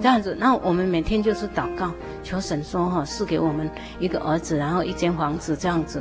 [0.00, 1.90] 这样子。”然后我们每天就是祷告，
[2.22, 6.00] 求神说：“哈，赐给我们一个儿子，然后一间房子，这样子。”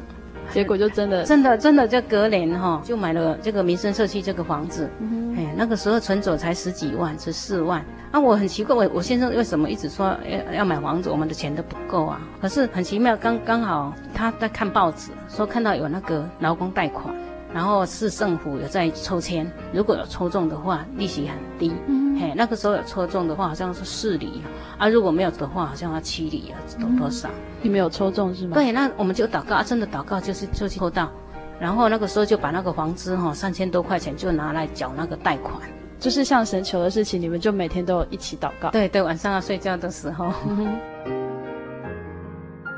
[0.54, 4.88] 结果就真的，真的，真的，就隔年哈，就买了这个民生社区这个房子。
[5.00, 7.84] 嗯、哼哎，那个时候存走才十几万，十四万。
[8.12, 10.16] 啊，我很奇怪，我我先生为什么一直说
[10.48, 11.10] 要要买房子？
[11.10, 12.22] 我们的钱都不够啊。
[12.40, 17.12] 可是很奇妙，刚刚好他在看报纸，说看到有那个劳工贷款。
[17.54, 21.74] 然后市政府有在抽签，如果有抽中的话，利息很低。
[21.88, 24.44] 嗯，嘿，那个时候有抽中的话，好像是四厘
[24.78, 27.28] 啊；如果没有的话，好像要七厘啊，多多少？
[27.62, 28.54] 你没有抽中是吗？
[28.54, 31.10] 对，那我们就祷告，啊、真的祷告就是就抽到，
[31.60, 35.56] 然后那个时候就把那个房子哈、哦、三千多块钱就拿来缴那个贷款，
[36.00, 38.70] 就是向神求的事情，你们就每天都一起祷告。
[38.70, 40.32] 对对，晚上要睡觉的时候。
[40.48, 40.78] 嗯、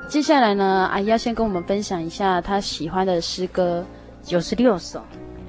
[0.08, 3.84] 接下来呢，阿姨要先跟我们分享一下她喜欢的诗歌。
[4.22, 5.00] 九十六首，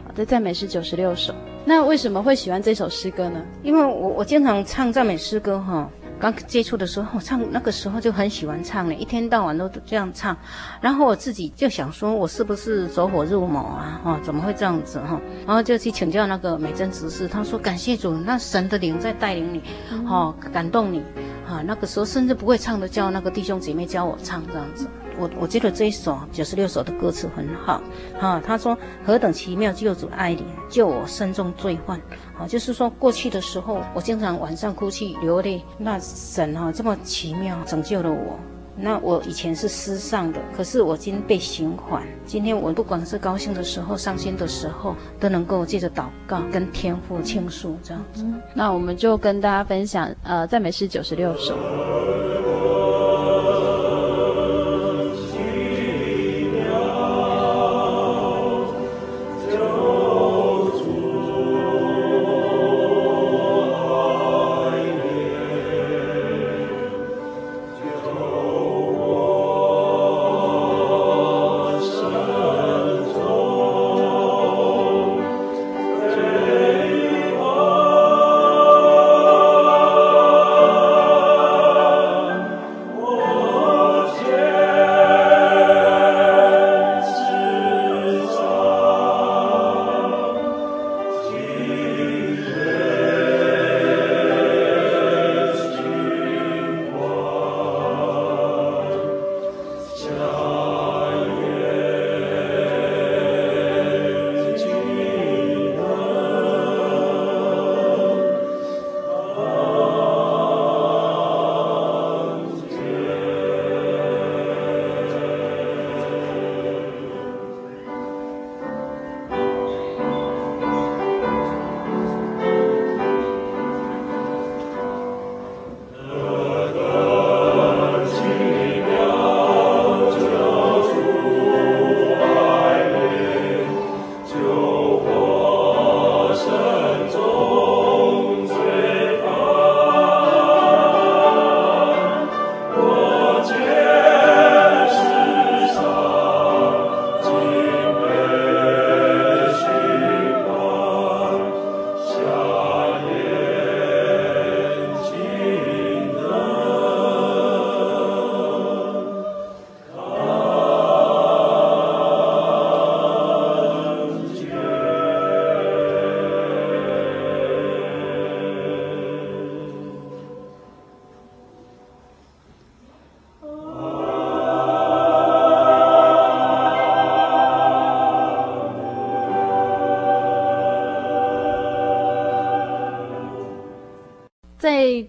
[0.05, 1.35] 好的，赞美诗九十六首。
[1.65, 3.41] 那为什么会喜欢这首诗歌呢？
[3.63, 5.89] 因为我我经常唱赞美诗歌哈。
[6.19, 10.37] 刚接触的时候，我唱那个时候就很喜欢唱呢，一天到晚都这样唱。
[10.81, 14.01] 然后我自己就想说，我是不是走火入魔啊？
[14.05, 15.21] 哈，怎么会这样子哈？
[15.45, 19.63] 然后就去请教那个美珍执事，他说感谢主，那神的灵在带领你，
[20.07, 21.03] 哦，感动你
[21.45, 21.61] 啊。
[21.67, 24.87] 那个时候甚至不会唱的，叫那个弟兄姐妹教我唱这样子。
[25.19, 27.81] 我我觉得这一首九十六首的歌词很好，
[28.19, 31.99] 哈，他说何等奇妙救主爱你，救我身中罪患，
[32.39, 38.39] 啊，就是说过去的时候，我经常晚上哭泣流泪，那神哈这么奇妙拯救了我，
[38.77, 42.03] 那我以前是失丧的，可是我今天被循环。
[42.25, 48.25] 今天我不管是高兴的时候、伤心的时候，都能够借着祷告跟天父倾诉这样子。
[48.55, 51.55] 那我们就跟大家分享，呃，赞美诗九十六首。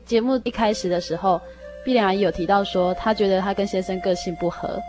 [0.05, 1.39] 节目一开始的时候，
[1.83, 4.79] 碧莲阿姨有提到说，她觉得她跟先生个性不合。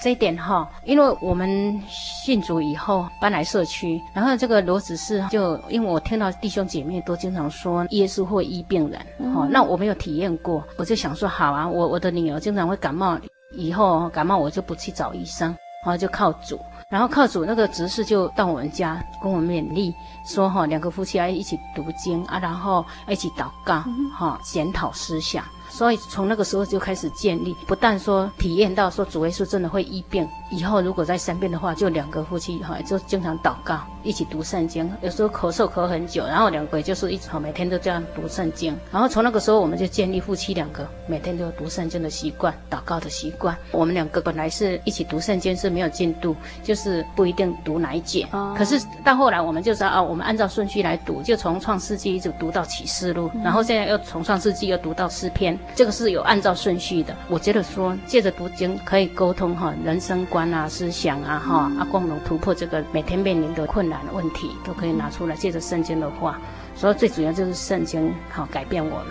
[0.00, 8.98] 这一点哈，因为我们信主以后搬来社区，然后这个罗子氏就因为我听到弟兄姐妹都经常说耶稣会医病人，
[9.32, 13.16] 哈、嗯，那我没有体验过，我就想说好啊，我我的女儿经常会感冒，
[13.52, 15.48] 以后感冒我就不去找医生，
[15.84, 16.58] 然后就靠主。
[16.94, 19.92] 然后靠主那个执事就到我们家跟我们勉励，
[20.24, 23.82] 说哈，两个夫妻要一起读经啊，然后一起祷告，
[24.16, 25.44] 哈，检讨思想。
[25.68, 30.24] 所以从那个时候就开始建立，不但说体验到说主耶稣真的会医病，
[30.54, 34.88] 以后如果在身边的话，就两个夫妻哈就经常祷告，一起读圣经。
[35.02, 38.76] 有时候咳嗽咳很久，然后两个就是一直每天都这样读圣经。
[38.92, 43.56] 然后从那个时候我们就建立夫妻两个每天都读圣经的习惯，祷告的习惯。
[43.72, 48.24] 我们两个本来是一起读圣经是没有进度，就是不一定读哪一节。
[48.30, 55.58] 哦、可是到后来我们就知道啊，我们按照顺序来读，就从创世纪一直读到启示录，嗯、然后现在又从创世纪又读到诗篇。
[55.74, 57.12] 这个是有按照顺序的。
[57.28, 65.36] 我觉得说，借着读经可以沟通哈，人生观啊、思想啊哈，啊共同突破这个每天面临的困难问题，都可以拿出来。
[65.36, 66.40] 借着圣经的话，
[66.74, 69.06] 所以最主要就是圣经好改变我们。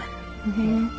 [0.46, 0.90] 嗯哼，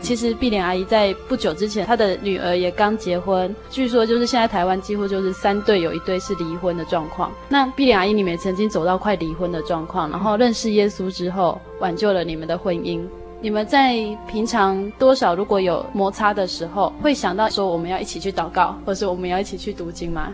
[0.00, 7.30] 其实碧莲阿姨在不久之前，她的女儿也刚结婚，据说就是现在台湾几乎就是三对有一对是离婚的状况。
[7.48, 13.02] 那碧莲阿姨你们曾经走到快离婚的状况，然后认识耶稣之后，挽救了你们的婚姻。
[13.44, 20.32] 你们在平常多少如果有摩擦的时候，会想到说我们要一起去祷告，或是我们要一起去读经吗？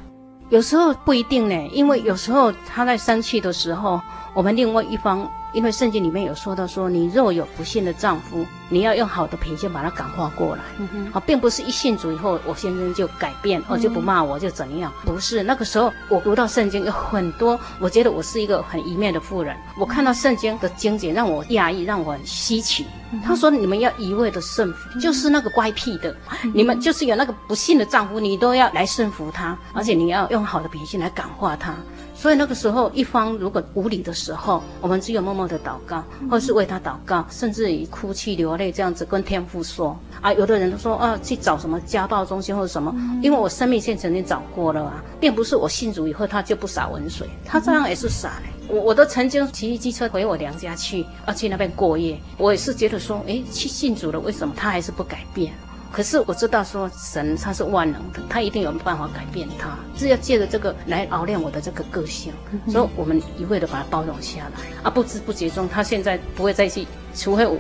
[0.48, 4.00] 有时候不一定呢，因为有时候他在生气的时候，
[4.32, 5.28] 我们另外一方。
[5.52, 10.62] 因为圣经里面有说到说，你若有不幸的丈夫，你要用好的品性把他感化过来。
[10.78, 14.92] 嗯哼，好，并不是一信主以后，我先生就改变，哦，就不骂我，就怎样？
[15.04, 19.56] 不是，那个时候我读到圣经有很多，我觉得我是一个很愚昧的妇人。
[19.76, 22.86] 我看到圣经的经节让我讶异，让我很稀奇。
[23.24, 26.14] 他说你们要一味的顺服，就是那个乖僻的，
[26.54, 31.74] 你们就是有那个不幸的丈夫，你都要来顺服他，而且你要用好的品性来感化他。
[32.20, 39.98] 所以那个时候，一方如果无理的时候，我们只有默默的祷告，或是为他祷告，甚至于哭泣流泪这样子跟天父说。
[40.20, 48.50] 啊，有的人都说啊，去找什么家暴中心或者什么，因为我生命线曾经找过了啊，并不是我信主以后他就不洒温水，他照样也是洒嘞。
[48.68, 55.54] 我我都曾经骑机车回我娘家去，要去那边过夜，我也是觉得说，诶，去信主了，为什么他还是不改变？
[55.92, 62.32] 可是我知道说神他是万能的，他一定有办法改变他，是要借着这个来熬炼我的这个个性。
[62.52, 67.58] 嗯、所以我们一味的把它包容下来啊，不知不觉中他现在不会再去，除非我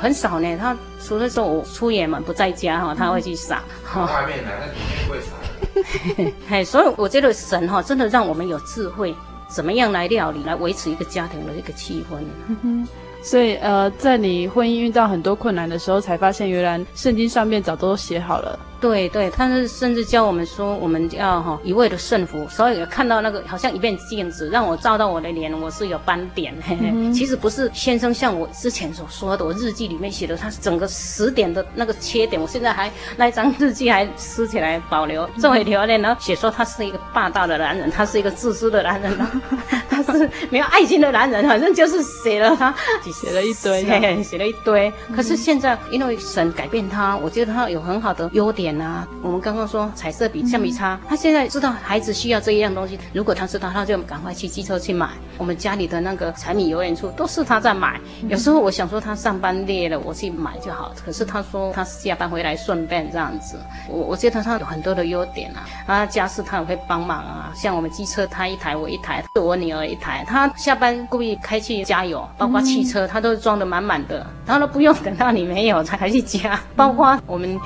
[0.00, 3.62] 很少呢，他除非说我出远门不在家哈，他会去撒。
[3.94, 6.32] 外面来，那里面会撒。
[6.48, 9.14] 嘿，所以我觉得神哈真的让我们有智慧，
[9.48, 12.18] 怎么样来料理，来维持一个家庭的一个气氛。
[12.62, 12.86] 嗯
[13.22, 18.58] 所以，呃，在你婚姻遇到很多困难的时候，才发现原来圣经上面早都写好了。
[18.82, 26.52] 对对，他是甚至教我们说，我们要哈一味的顺服，所以看到那个好像一面镜子，让我照到我的脸，我是有斑点。
[26.66, 39.16] 嘿嘿嗯、其实不是先生像我之前所说的，我日记里面写的，他整个十点的那个缺点，我现在还那一张日记还撕起来保留作为留念，然后写说他是一个霸道的男人，他是一个自私的男人，
[39.88, 42.74] 他是没有爱心的男人，反正就是写了他
[43.12, 44.92] 写了一堆，写了一堆。
[45.14, 48.71] 可是现在因为神改变他，我觉得他有很好的优点。
[48.80, 55.10] 啊，我们刚刚说彩色笔、橡皮擦，他现在知道孩子需要这一样东西，如果他知道，他就赶快去机车去买。
[55.38, 58.00] 我们家里的那个柴米油盐醋都是他在买。
[58.28, 60.92] 有时候我想说他上班累了，我去买就好。
[61.04, 63.56] 可是他说他下班回来顺便这样子。
[63.88, 67.52] 我我觉得他有很多的优点啊，啊，家事他也会帮忙啊。
[67.54, 70.24] 像我们机车他一台，我一台，我女儿一台。
[70.26, 76.58] 他下班故意开去加油，包括汽车他都装得满满的，他都不用等到你没有才还去加。
[76.76, 77.58] 包括我们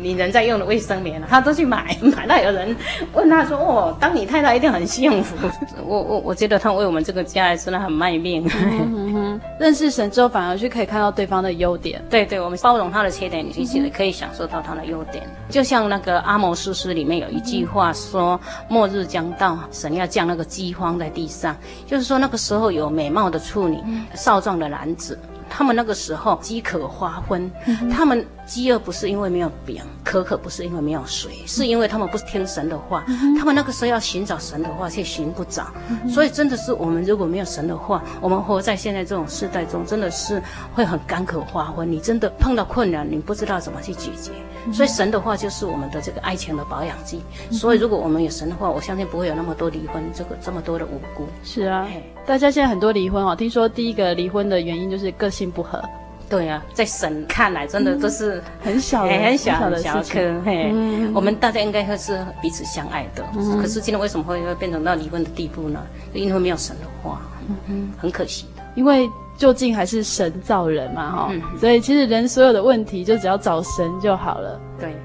[0.00, 0.51] 女人在用。
[0.52, 2.76] 用的卫生棉，他都去买，买到有人
[3.12, 5.34] 问他说：“哦，当你太太一定很幸福。
[5.84, 8.48] ”我我我觉得他为我们这个家真的很卖命。
[8.54, 12.02] 嗯哼，认识神之后，反而去可以看到对方的优点。
[12.08, 15.24] 对对，我们包容他的缺点，你其实可以享受到他的优点。
[15.48, 23.78] 就像那个阿摩司书里面有一句话说：“末日将到，神要降那个饥荒在地上。”就是说那个时候有美貌的处女，
[24.14, 25.18] 少壮的男子。
[25.54, 33.02] 他们那个时候饥渴花昏，嗯、他们饥饿不是因为没有饼，渴渴不是因为没有水，是因为他们不听神的话。
[33.08, 35.66] 嗯、他们那个时候要寻找神的话，却寻不着。
[35.88, 40.42] 嗯、所以真的是我们如果没有神的话，我们活在现在这种时代中，真的是
[40.74, 41.90] 会很干渴发昏。
[41.90, 44.32] 你真的碰到困难，你不知道怎么去解决。
[44.66, 47.22] 嗯、所以神的话就是我们的这个爱情的保养剂。
[47.48, 51.26] 嗯、所以如果我们有神的话，我相信不会有那么多离婚，这个这么多的无辜。
[51.42, 51.88] 是啊，
[52.26, 55.50] 大家现在很多离婚哦，听说第一个离婚的原因就是个性。
[55.52, 55.82] 不合，
[56.32, 60.18] 对啊，在神看来，真的都是、嗯、很小、欸、很小的小颗。
[60.42, 63.22] 嘿，嗯、我们大家应该会是彼此相爱的。
[63.36, 65.78] 嗯、可是今天为什么会会变成到离婚的地步呢？
[66.14, 67.20] 因为没有神的话，
[67.68, 68.62] 嗯，很可惜的。
[68.74, 69.06] 因为
[69.36, 74.58] 究竟还是神造人嘛，哈、嗯，所以其实人所有的问题，就只要找神就好了。
[74.80, 74.96] 对。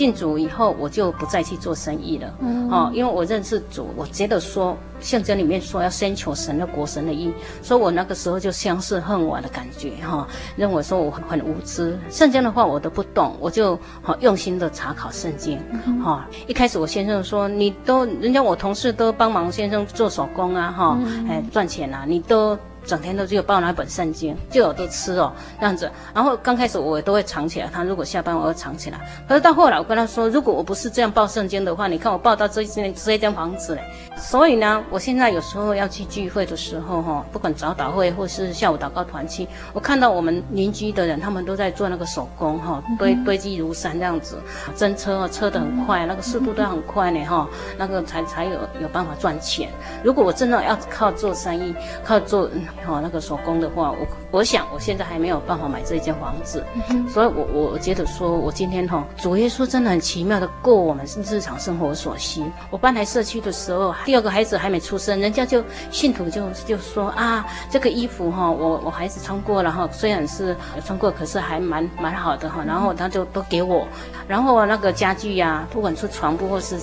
[0.00, 2.34] 信主以后，我就不再去做生意了。
[2.40, 7.30] 嗯，哦，因为我认识主，我觉得说圣经里面说要先求神的国、神的义，
[7.60, 10.26] 所以我那个时候就相视恨晚的感觉，哈、哦，
[10.56, 15.58] 认为说我很很无知，圣经的话我都不懂，我就好、哦、用心的查考圣经。
[15.58, 20.98] 哈、嗯哦，一开始我先生说，你都人家我同事都帮忙先生做手工啊，哈、
[21.28, 22.58] 哎赚钱啊，你都。
[22.84, 25.90] 整天都只有抱那本圣经，就有的吃哦，这样子。
[26.14, 29.00] 然后刚开始我都会藏起来，他如果下班我会藏起来。
[29.28, 33.82] 可是到后来我跟他说，如果我不是这样抱圣经的话，你看我抱到这间这一间房子嘞。
[34.16, 44.38] 所以呢，我现在有时候要去聚会的时候哈，不管早祷会或是下午祷告团去，我看到我们邻居的人，他们都在做那个手工哈，堆堆积如山这样子，
[44.76, 49.70] 真车啊，车的很快，那个速度都很快呢哈，那个才才有有办法赚钱。
[50.02, 51.74] 如果我真的要靠做生意，
[52.04, 52.50] 靠做。
[52.86, 62.42] 哦，那个手工的话，我我想我现在还没有办法买这一间房子，嗯、所以我我觉得说，我今天哈、哦，主耶稣真的很奇妙的过我们日常生活所需。
[62.70, 72.64] 我搬来社区的时候，第二个孩子还没出生，人家就信徒就就说啊，这个衣服哈、哦，我我孩子穿过了哈，虽然是穿过，可是还蛮蛮好的哈。
[72.66, 73.86] 然后他就都给我，
[74.26, 76.76] 然后那个家具呀、啊，不管是床铺或是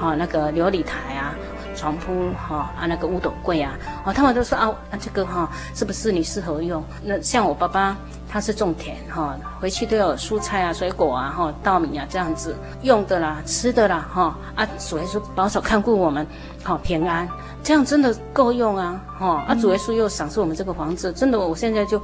[0.00, 1.34] 啊那个琉璃台啊。
[1.84, 3.76] 床铺哈啊，那个五斗柜啊，
[4.06, 6.82] 哦，他们都说啊，这个哈是不是你适合用？
[7.02, 7.94] 那像我爸爸
[8.26, 16.26] 他是种田哈，回去都有蔬菜啊、水果啊、哈稻米啊这样子用的啦、吃的啦哈啊，主耶稣保守看顾我们，
[16.62, 17.28] 好平安，
[17.62, 22.00] 这样真的够用啊哈啊，主耶稣又赏赐我们这个房子，真的，我现在就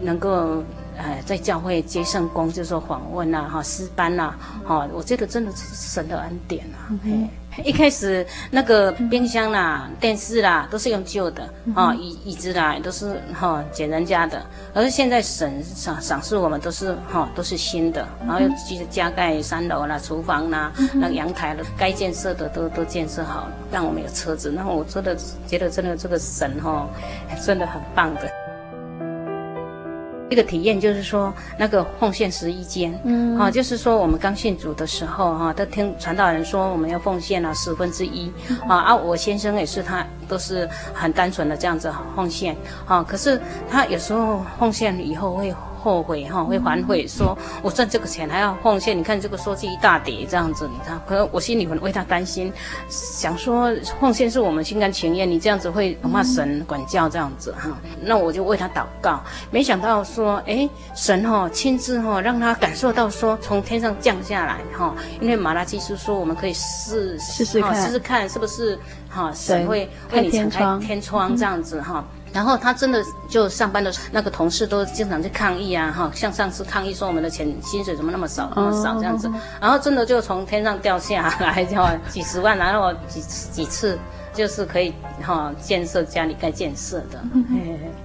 [0.00, 0.60] 能够
[0.96, 4.34] 呃在教会接圣工，就是说访问呐哈诗班呐
[4.66, 6.90] 哈，我觉得真的是神的恩典啊。
[7.04, 7.28] 嘿
[7.64, 14.42] 一开始那个冰箱啦、电视啦，都是用旧的啊，椅椅子啦都是哈捡人家的。
[14.72, 24.52] 而现在省赏赏赐我们都是哈都是新的，然后又继续加盖三楼啦、厨房啦、那个阳台了，该建设的都都建设好了，让我们有车子。
[24.52, 26.88] 然后我真的觉得真的这个省哈
[27.44, 28.39] 真的很棒的。
[30.30, 38.32] 这个体验就是说，那个奉献十一间，嗯，啊，就是说我们刚信主的时候，哈、啊，都听传道人说我们要奉献了十分之一，
[38.68, 42.56] 啊啊，我先生也是，他都是很单纯的这样子奉献，
[42.86, 45.52] 啊，可是他有时候奉献以后会。
[45.82, 52.52] 后悔哈，会反悔，说我赚这个钱还要奉献，你看这个收据一大叠这样子，你看，可能我心里很为他担心，
[52.88, 57.70] 想说奉献是我们心甘情愿，你这样子会恐怕神管教这样子哈，
[58.02, 68.78] 那我就为他祷告，没想到说，哎，神哈亲自哈让他感受到说从天上降下来哈，因为马拉基书说我们可以试试试看，试试看是不是
[69.08, 72.04] 哈神会为你敞开天窗这样子哈。
[72.32, 81.76] 然后他真的就上班的那个同事都经常去抗议啊，哈，像上次抗议说我们的钱薪水怎么那么少那么少这样子，然后真的就从天上掉下来，就
[82.08, 83.98] 几十万，然后几几次。
[84.32, 87.20] 就是可以哈建设家里该建设的，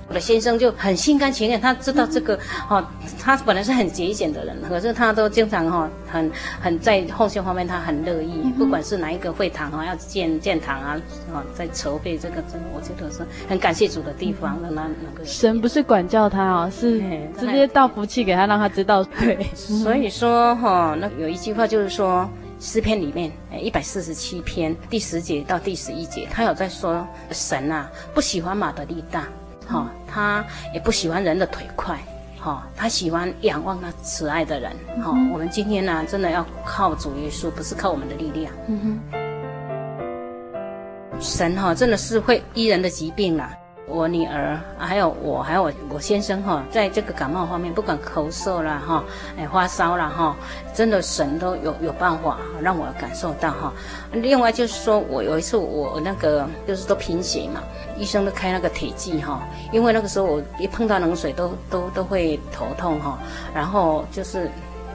[0.08, 11.00] 我的先生就很心甘情愿，他知道这个哈，他本来是很节俭的人，可是他都经常哈很很在奉献方面他很乐意，不管是哪一个会堂哈要建建堂啊，
[11.34, 15.26] 啊在筹备这个，真的我觉得是很感谢主的地方的那那个。
[15.26, 17.00] 神不是管教他哦，是
[17.40, 19.04] 直接倒福气给他，让他知道。
[19.20, 22.30] 对，所以说哈，那有一句话就是说。
[22.66, 29.28] 诗篇里面，诶，一百四十七篇第十节到第十一节，他有在说神啊，不喜欢马的力大，
[29.68, 30.44] 哈、哦，他
[30.74, 31.96] 也不喜欢人的腿快，
[32.40, 34.72] 哈、哦，他喜欢仰望那慈爱的人，
[35.04, 35.14] 哈、哦。
[35.32, 38.52] 我们今天呢、啊，真的要靠主耶稣，不是靠我们的力量。
[38.68, 43.56] 嗯哼，神哈、哦，真的是会医人的疾病啦。
[43.88, 49.04] 我女儿还有我，还有我我先生哈，在这个感冒方面，不管咳嗽啦哈，
[49.38, 50.36] 哎发烧啦哈，
[50.74, 53.72] 真的神都有有办法让我感受到哈。
[54.12, 57.62] 另外就是说我有一次我那个就是都贫血嘛，
[57.96, 63.20] 医生都开那个铁剂哈，因为那个时候我一碰到冷水都都都会头痛哈，
[63.54, 64.50] 然后就是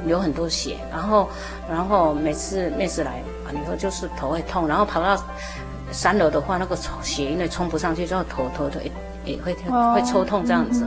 [0.05, 1.28] 流很多血，然后
[1.70, 5.16] 然后每次每次来啊以后就是头会痛，然后跑到。
[5.93, 9.55] 三楼的话，那个血因为冲不上去，之后头头的也也会
[9.95, 10.86] 会抽痛这样子，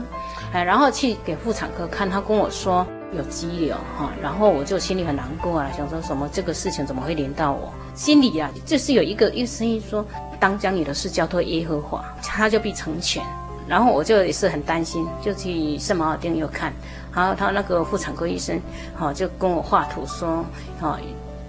[0.52, 2.86] 哎，然后去给妇产科看，他跟我说
[3.16, 7.72] 有肌瘤哈，然后我就心里很难过啊，想说什么这个事情怎么会连到我？
[7.94, 10.04] 心里啊，就是有一个一个声音说，
[10.40, 13.22] 当将你的事交托耶和华，他就必成全。
[13.66, 16.70] 然后我就也是很担心，就去圣马尔定又看，
[17.14, 18.60] 然后他那个妇产科医生
[18.94, 20.44] 哈就跟我画图说，
[20.78, 20.98] 哈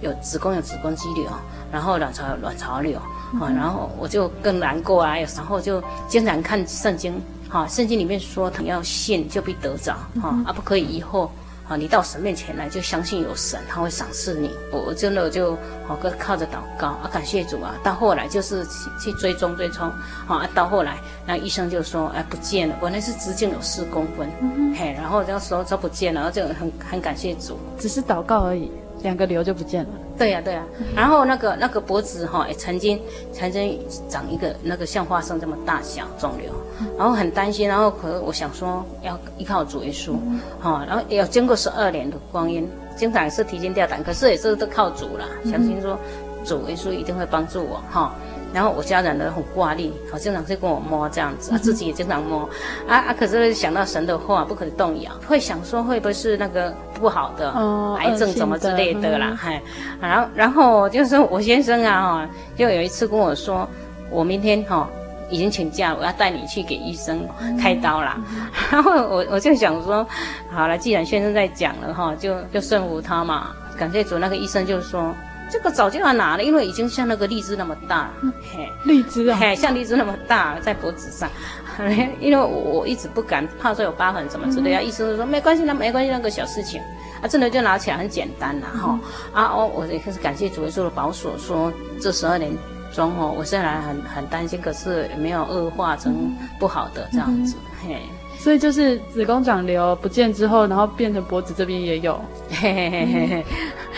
[0.00, 1.26] 有子宫有子宫肌瘤，
[1.70, 2.98] 然后卵巢有卵巢瘤。
[3.38, 7.20] 好，然后我就更难过啊，有时候就经常看圣经，
[7.50, 11.30] 哈，圣经里面说，你要信就必得着，哈，啊不可以以后，
[11.68, 14.50] 啊你到神面前来就相信有神，他会赏赐你。
[14.70, 17.74] 我我真的就好个靠着祷告啊，感谢主啊。
[17.82, 19.90] 到后来就是去去追踪追踪，
[20.28, 20.96] 啊到后来
[21.26, 24.30] 那医生就说，哎不见了，我那是直径有四公分，
[24.76, 28.70] 嘿，然后那时候就不见了，然后就很很感谢主，只是祷告而已。
[29.06, 29.90] 两个瘤就不见了。
[30.18, 30.64] 对呀、对呀、
[30.96, 33.00] 然后那个那个脖子哈，也曾经
[33.32, 33.78] 曾经
[34.08, 36.50] 长一个那个像花生这么大小肿瘤，
[36.98, 37.68] 然后很担心。
[37.68, 40.16] 然后可我想说要依靠主耶稣，
[40.60, 45.96] 哈，然后也要经过十二年的光阴，经常也是提心吊胆，可是也是都靠主了，相信说
[46.44, 48.12] 主耶稣一定会帮助我，哈。
[48.54, 52.48] 然后我家人呢很挂虑，好经常去跟我摸这样子，啊，自己也经常摸，
[52.88, 59.60] 啊啊，可是想到神的话不可动摇，会想说会不会是那个不好的、哦、癌症什么之类的啦，嗨、
[60.00, 63.68] 嗯，然后然后就是我先生啊哈，就有一次跟我说，
[64.10, 64.88] 我明天哈、哦、
[65.28, 67.28] 已经请假，我要带你去给医生
[67.60, 70.06] 开刀啦，嗯、然后我我就想说，
[70.50, 75.14] 好了，既然先生在讲了哈，就就顺服他嘛，感谢主，那个医生就说。
[75.50, 78.10] 这个早就要拿了，因为已经像那个荔枝那么大，
[78.52, 81.30] 嘿，荔枝啊，嘿，像荔枝那么大在脖子上，
[82.20, 86.80] 因为我我一直不敢，怕说有疤痕什么之类的，医生就说没关系，那没关系，那个小事情，
[87.22, 88.98] 啊，真的就拿起来很简单了哈，
[89.32, 92.52] 啊，我我也是感谢主耶稣的保守，说这十二年
[92.92, 97.54] 中哦，我虽然很很担心，可是没有恶化成不好的这样子，
[97.86, 98.02] 嘿。
[98.46, 102.14] 所以就是子宫长瘤不见之后，然后变成脖子这边也有，
[102.48, 103.44] 嘿嘿嘿嘿嘿，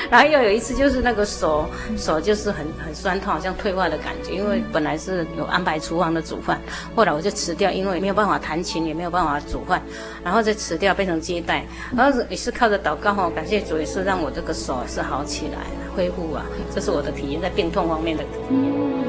[0.09, 1.67] 然后又有一次就是那个手
[1.99, 6.59] 手就是很很酸痛，好像退化的感觉，因为本来是有安排厨房的煮饭，
[6.97, 9.83] 后来我就辞掉，因为没有办法弹琴，也没有办法煮饭，
[10.25, 11.63] 然后就辞掉变成接待，
[11.95, 15.59] 然后也是靠着祷告哈，感谢主也是让我这个手是好起来
[15.95, 16.43] 恢复啊，
[16.75, 19.08] 这是我的体验，在病痛方面的体验。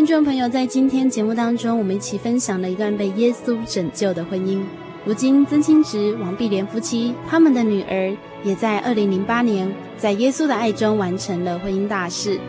[0.00, 4.62] 听众朋友，在今天节目当中，我们一起分享了一段被耶稣拯救的婚姻。
[5.04, 12.40] 如今，曾清植、王碧莲夫妻他们的女儿，也在二零零八年，在耶稣的爱中完成了婚姻大事。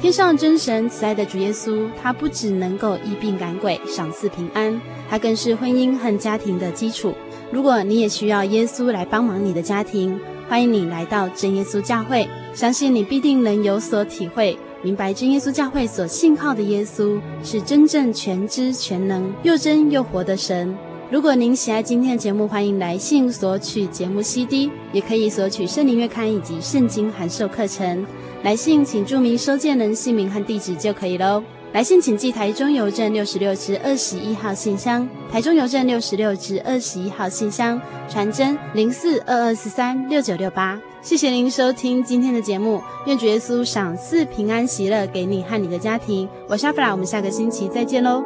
[0.00, 4.80] 天上真神慈爱的主耶稣，他不只能够医病赶鬼、赏赐平安，
[5.10, 7.12] 他更是婚姻和家庭的基础。
[7.52, 14.58] 如果你也需要耶稣来帮忙你的家庭，欢迎你来到真耶稣教会，相信你必定能有所体会。
[14.84, 20.76] 明白真耶稣教会所信靠的耶稣是真正全知全能又真又活的神。
[21.10, 28.04] 如果您喜爱今天的节目，欢迎来信索取节目 CD，也可以索取圣灵月刊以及圣经函授课程。
[28.42, 31.42] 来信请注明收件人姓名和地址就可以喽。
[31.72, 40.78] 来信请寄台中邮政六十六支二十一号信箱，台中邮政六十六支二十一号信箱，传真零四二二四三六九六八。
[41.04, 46.26] 谢谢您收听今天的节目，愿主耶稣赏赐平安喜乐给你和你的家庭。
[46.48, 48.24] 我是阿弗拉，我们下个星期再见喽。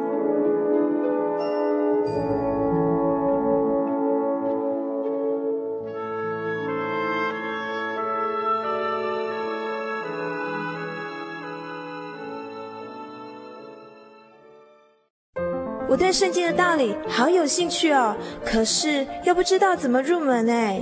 [15.89, 18.15] 我对圣经的道理好有兴趣哦，
[18.45, 20.81] 可是又不知道怎么入门哎。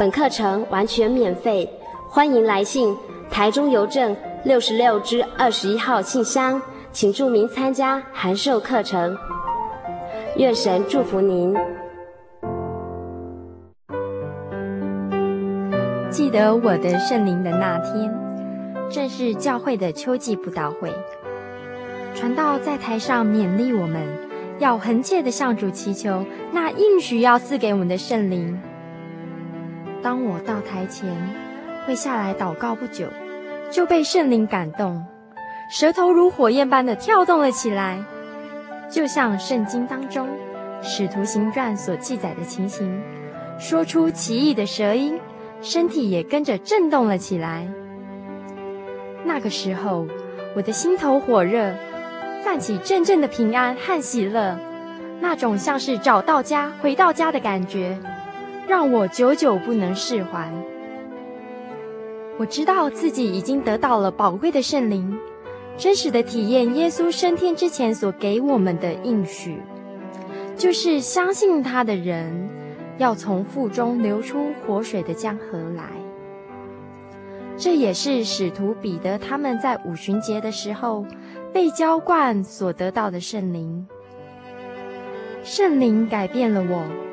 [0.00, 1.70] 本课程完全免费，
[2.08, 2.96] 欢迎来信
[3.30, 6.58] 台中邮政六十六支二十一号信箱，
[6.90, 9.14] 请注明参加函授课程。
[10.36, 11.54] 愿神祝福您。
[16.08, 18.10] 记得我的圣灵的那天，
[18.90, 20.90] 正是教会的秋季布道会，
[22.14, 24.02] 传道在台上勉励我们，
[24.60, 26.24] 要恒切地向主祈求
[26.54, 28.58] 那应许要赐给我们的圣灵。
[30.02, 31.10] 当我到台前，
[31.86, 33.06] 会下来祷告不久，
[33.70, 35.04] 就被圣灵感动，
[35.70, 38.02] 舌头如火焰般的跳动了起来，
[38.90, 40.26] 就像圣经当中
[40.82, 43.00] 《使徒行传》所记载的情形，
[43.58, 45.18] 说出奇异的舌音，
[45.60, 47.68] 身体也跟着震动了起来。
[49.22, 50.06] 那个时候，
[50.56, 51.74] 我的心头火热，
[52.42, 54.58] 泛起阵阵的平安和喜乐，
[55.20, 57.98] 那种像是找到家、回到家的感觉。
[58.70, 60.48] 让我久久不能释怀。
[62.38, 65.18] 我知道自己已经得到了宝贵的圣灵，
[65.76, 69.60] 真实的体验耶稣升天之前所给我们的应许，
[70.56, 72.48] 就是相信他的人
[72.96, 75.82] 要从腹中流出活水的江河来。
[77.56, 81.04] 这也是使徒彼得他们在五旬节的时候
[81.52, 83.84] 被浇灌所得到的圣灵。
[85.42, 87.09] 圣灵改变了我。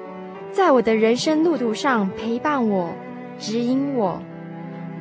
[0.57, 2.91] 在我的人生路途上陪伴我、
[3.37, 4.19] 指引我，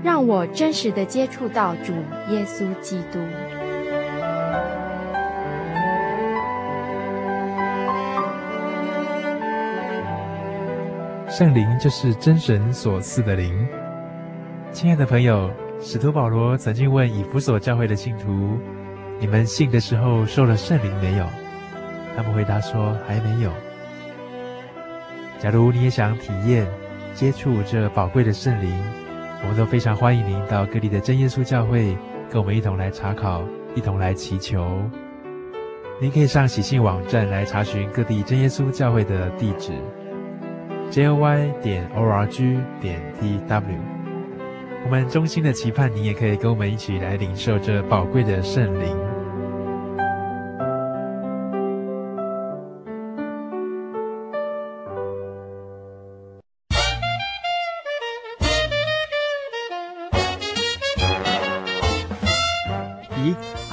[0.05, 1.95] 让我真实的接触到主
[2.29, 3.19] 耶稣基督。
[11.27, 13.67] 圣灵就是真神所赐的灵。
[14.73, 15.51] 亲爱的朋友，
[15.81, 18.59] 使徒保罗曾经问以弗所教会的信徒
[19.19, 21.25] ：“你们信的时候受了圣灵没有？”
[22.15, 23.51] 他们回答说：“还没有。”
[25.47, 26.67] 假如你也想体验、
[27.15, 28.69] 接触这宝贵的圣灵，
[29.45, 31.97] 我们都非常欢迎您到各地的真耶稣教会，
[32.29, 33.45] 跟我们一同来查考，
[33.77, 34.83] 一同来祈求。
[36.01, 39.71] 您可以上喜信网站来查询各地真耶稣教会的地址
[40.91, 43.63] ，j y 点 o r g 点 tw。
[44.85, 49.16] 我们衷心的期盼您也可以跟我们一起来领受这宝贵的圣灵。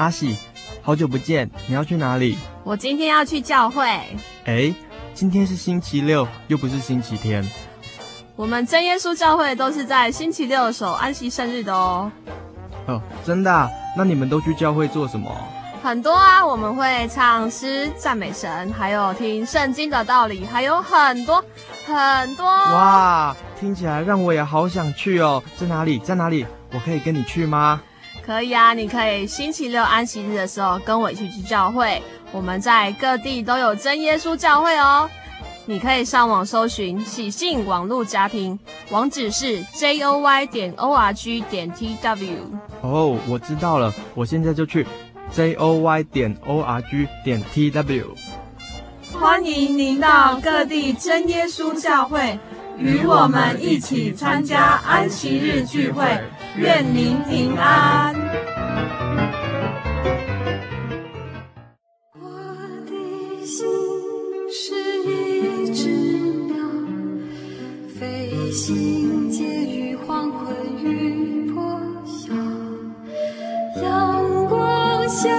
[0.04, 0.36] 阿喜，
[0.82, 2.38] 好久不见，你要去哪里？
[2.66, 3.88] 我今天要去教会。
[4.44, 4.76] 哎，
[5.14, 7.42] 今天是星期六，又不是星期天。
[8.36, 12.12] 我们真耶稣教会都是在星期六守安息生日的哦。
[12.88, 13.70] 哦，真的啊？
[13.96, 15.32] 那你们都去教会做什么？
[15.82, 21.42] 很多啊，我们会唱诗赞美神，还有听圣经的道理，还有很多
[21.86, 22.46] 很多。
[22.46, 25.42] 哇，听起来让我也好想去哦。
[25.56, 25.98] 在哪里？
[26.00, 26.46] 在哪里？
[26.74, 27.82] 我可以跟你去吗？
[28.26, 32.02] 可以啊，你可以星期六安息日的时候跟我一起去教会。
[32.32, 35.10] 我们在各地都有真耶稣教会哦。
[35.66, 38.58] 你可以上网搜寻喜信网络家庭，
[38.92, 42.36] 网址是 joy 点 org 点 tw。
[42.82, 44.88] 哦，我知道了，我现在就去
[45.34, 48.04] joy 点 org 点 tw。
[49.20, 52.40] 欢迎您到各地真耶稣教会，
[52.78, 56.04] 与我们一起参加安息日聚会。
[56.56, 58.14] 愿您平安。
[62.14, 62.30] 我
[62.86, 63.66] 的心
[64.52, 66.56] 是一只鸟
[68.00, 72.32] 飞行介于黄昏与破晓
[73.82, 75.30] 阳光下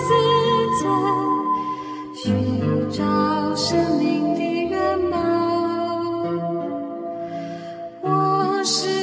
[0.00, 0.14] 在
[2.14, 5.20] 寻找生命的愿望
[8.00, 9.01] 我是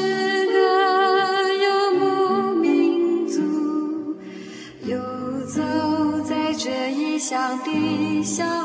[7.74, 8.59] 的小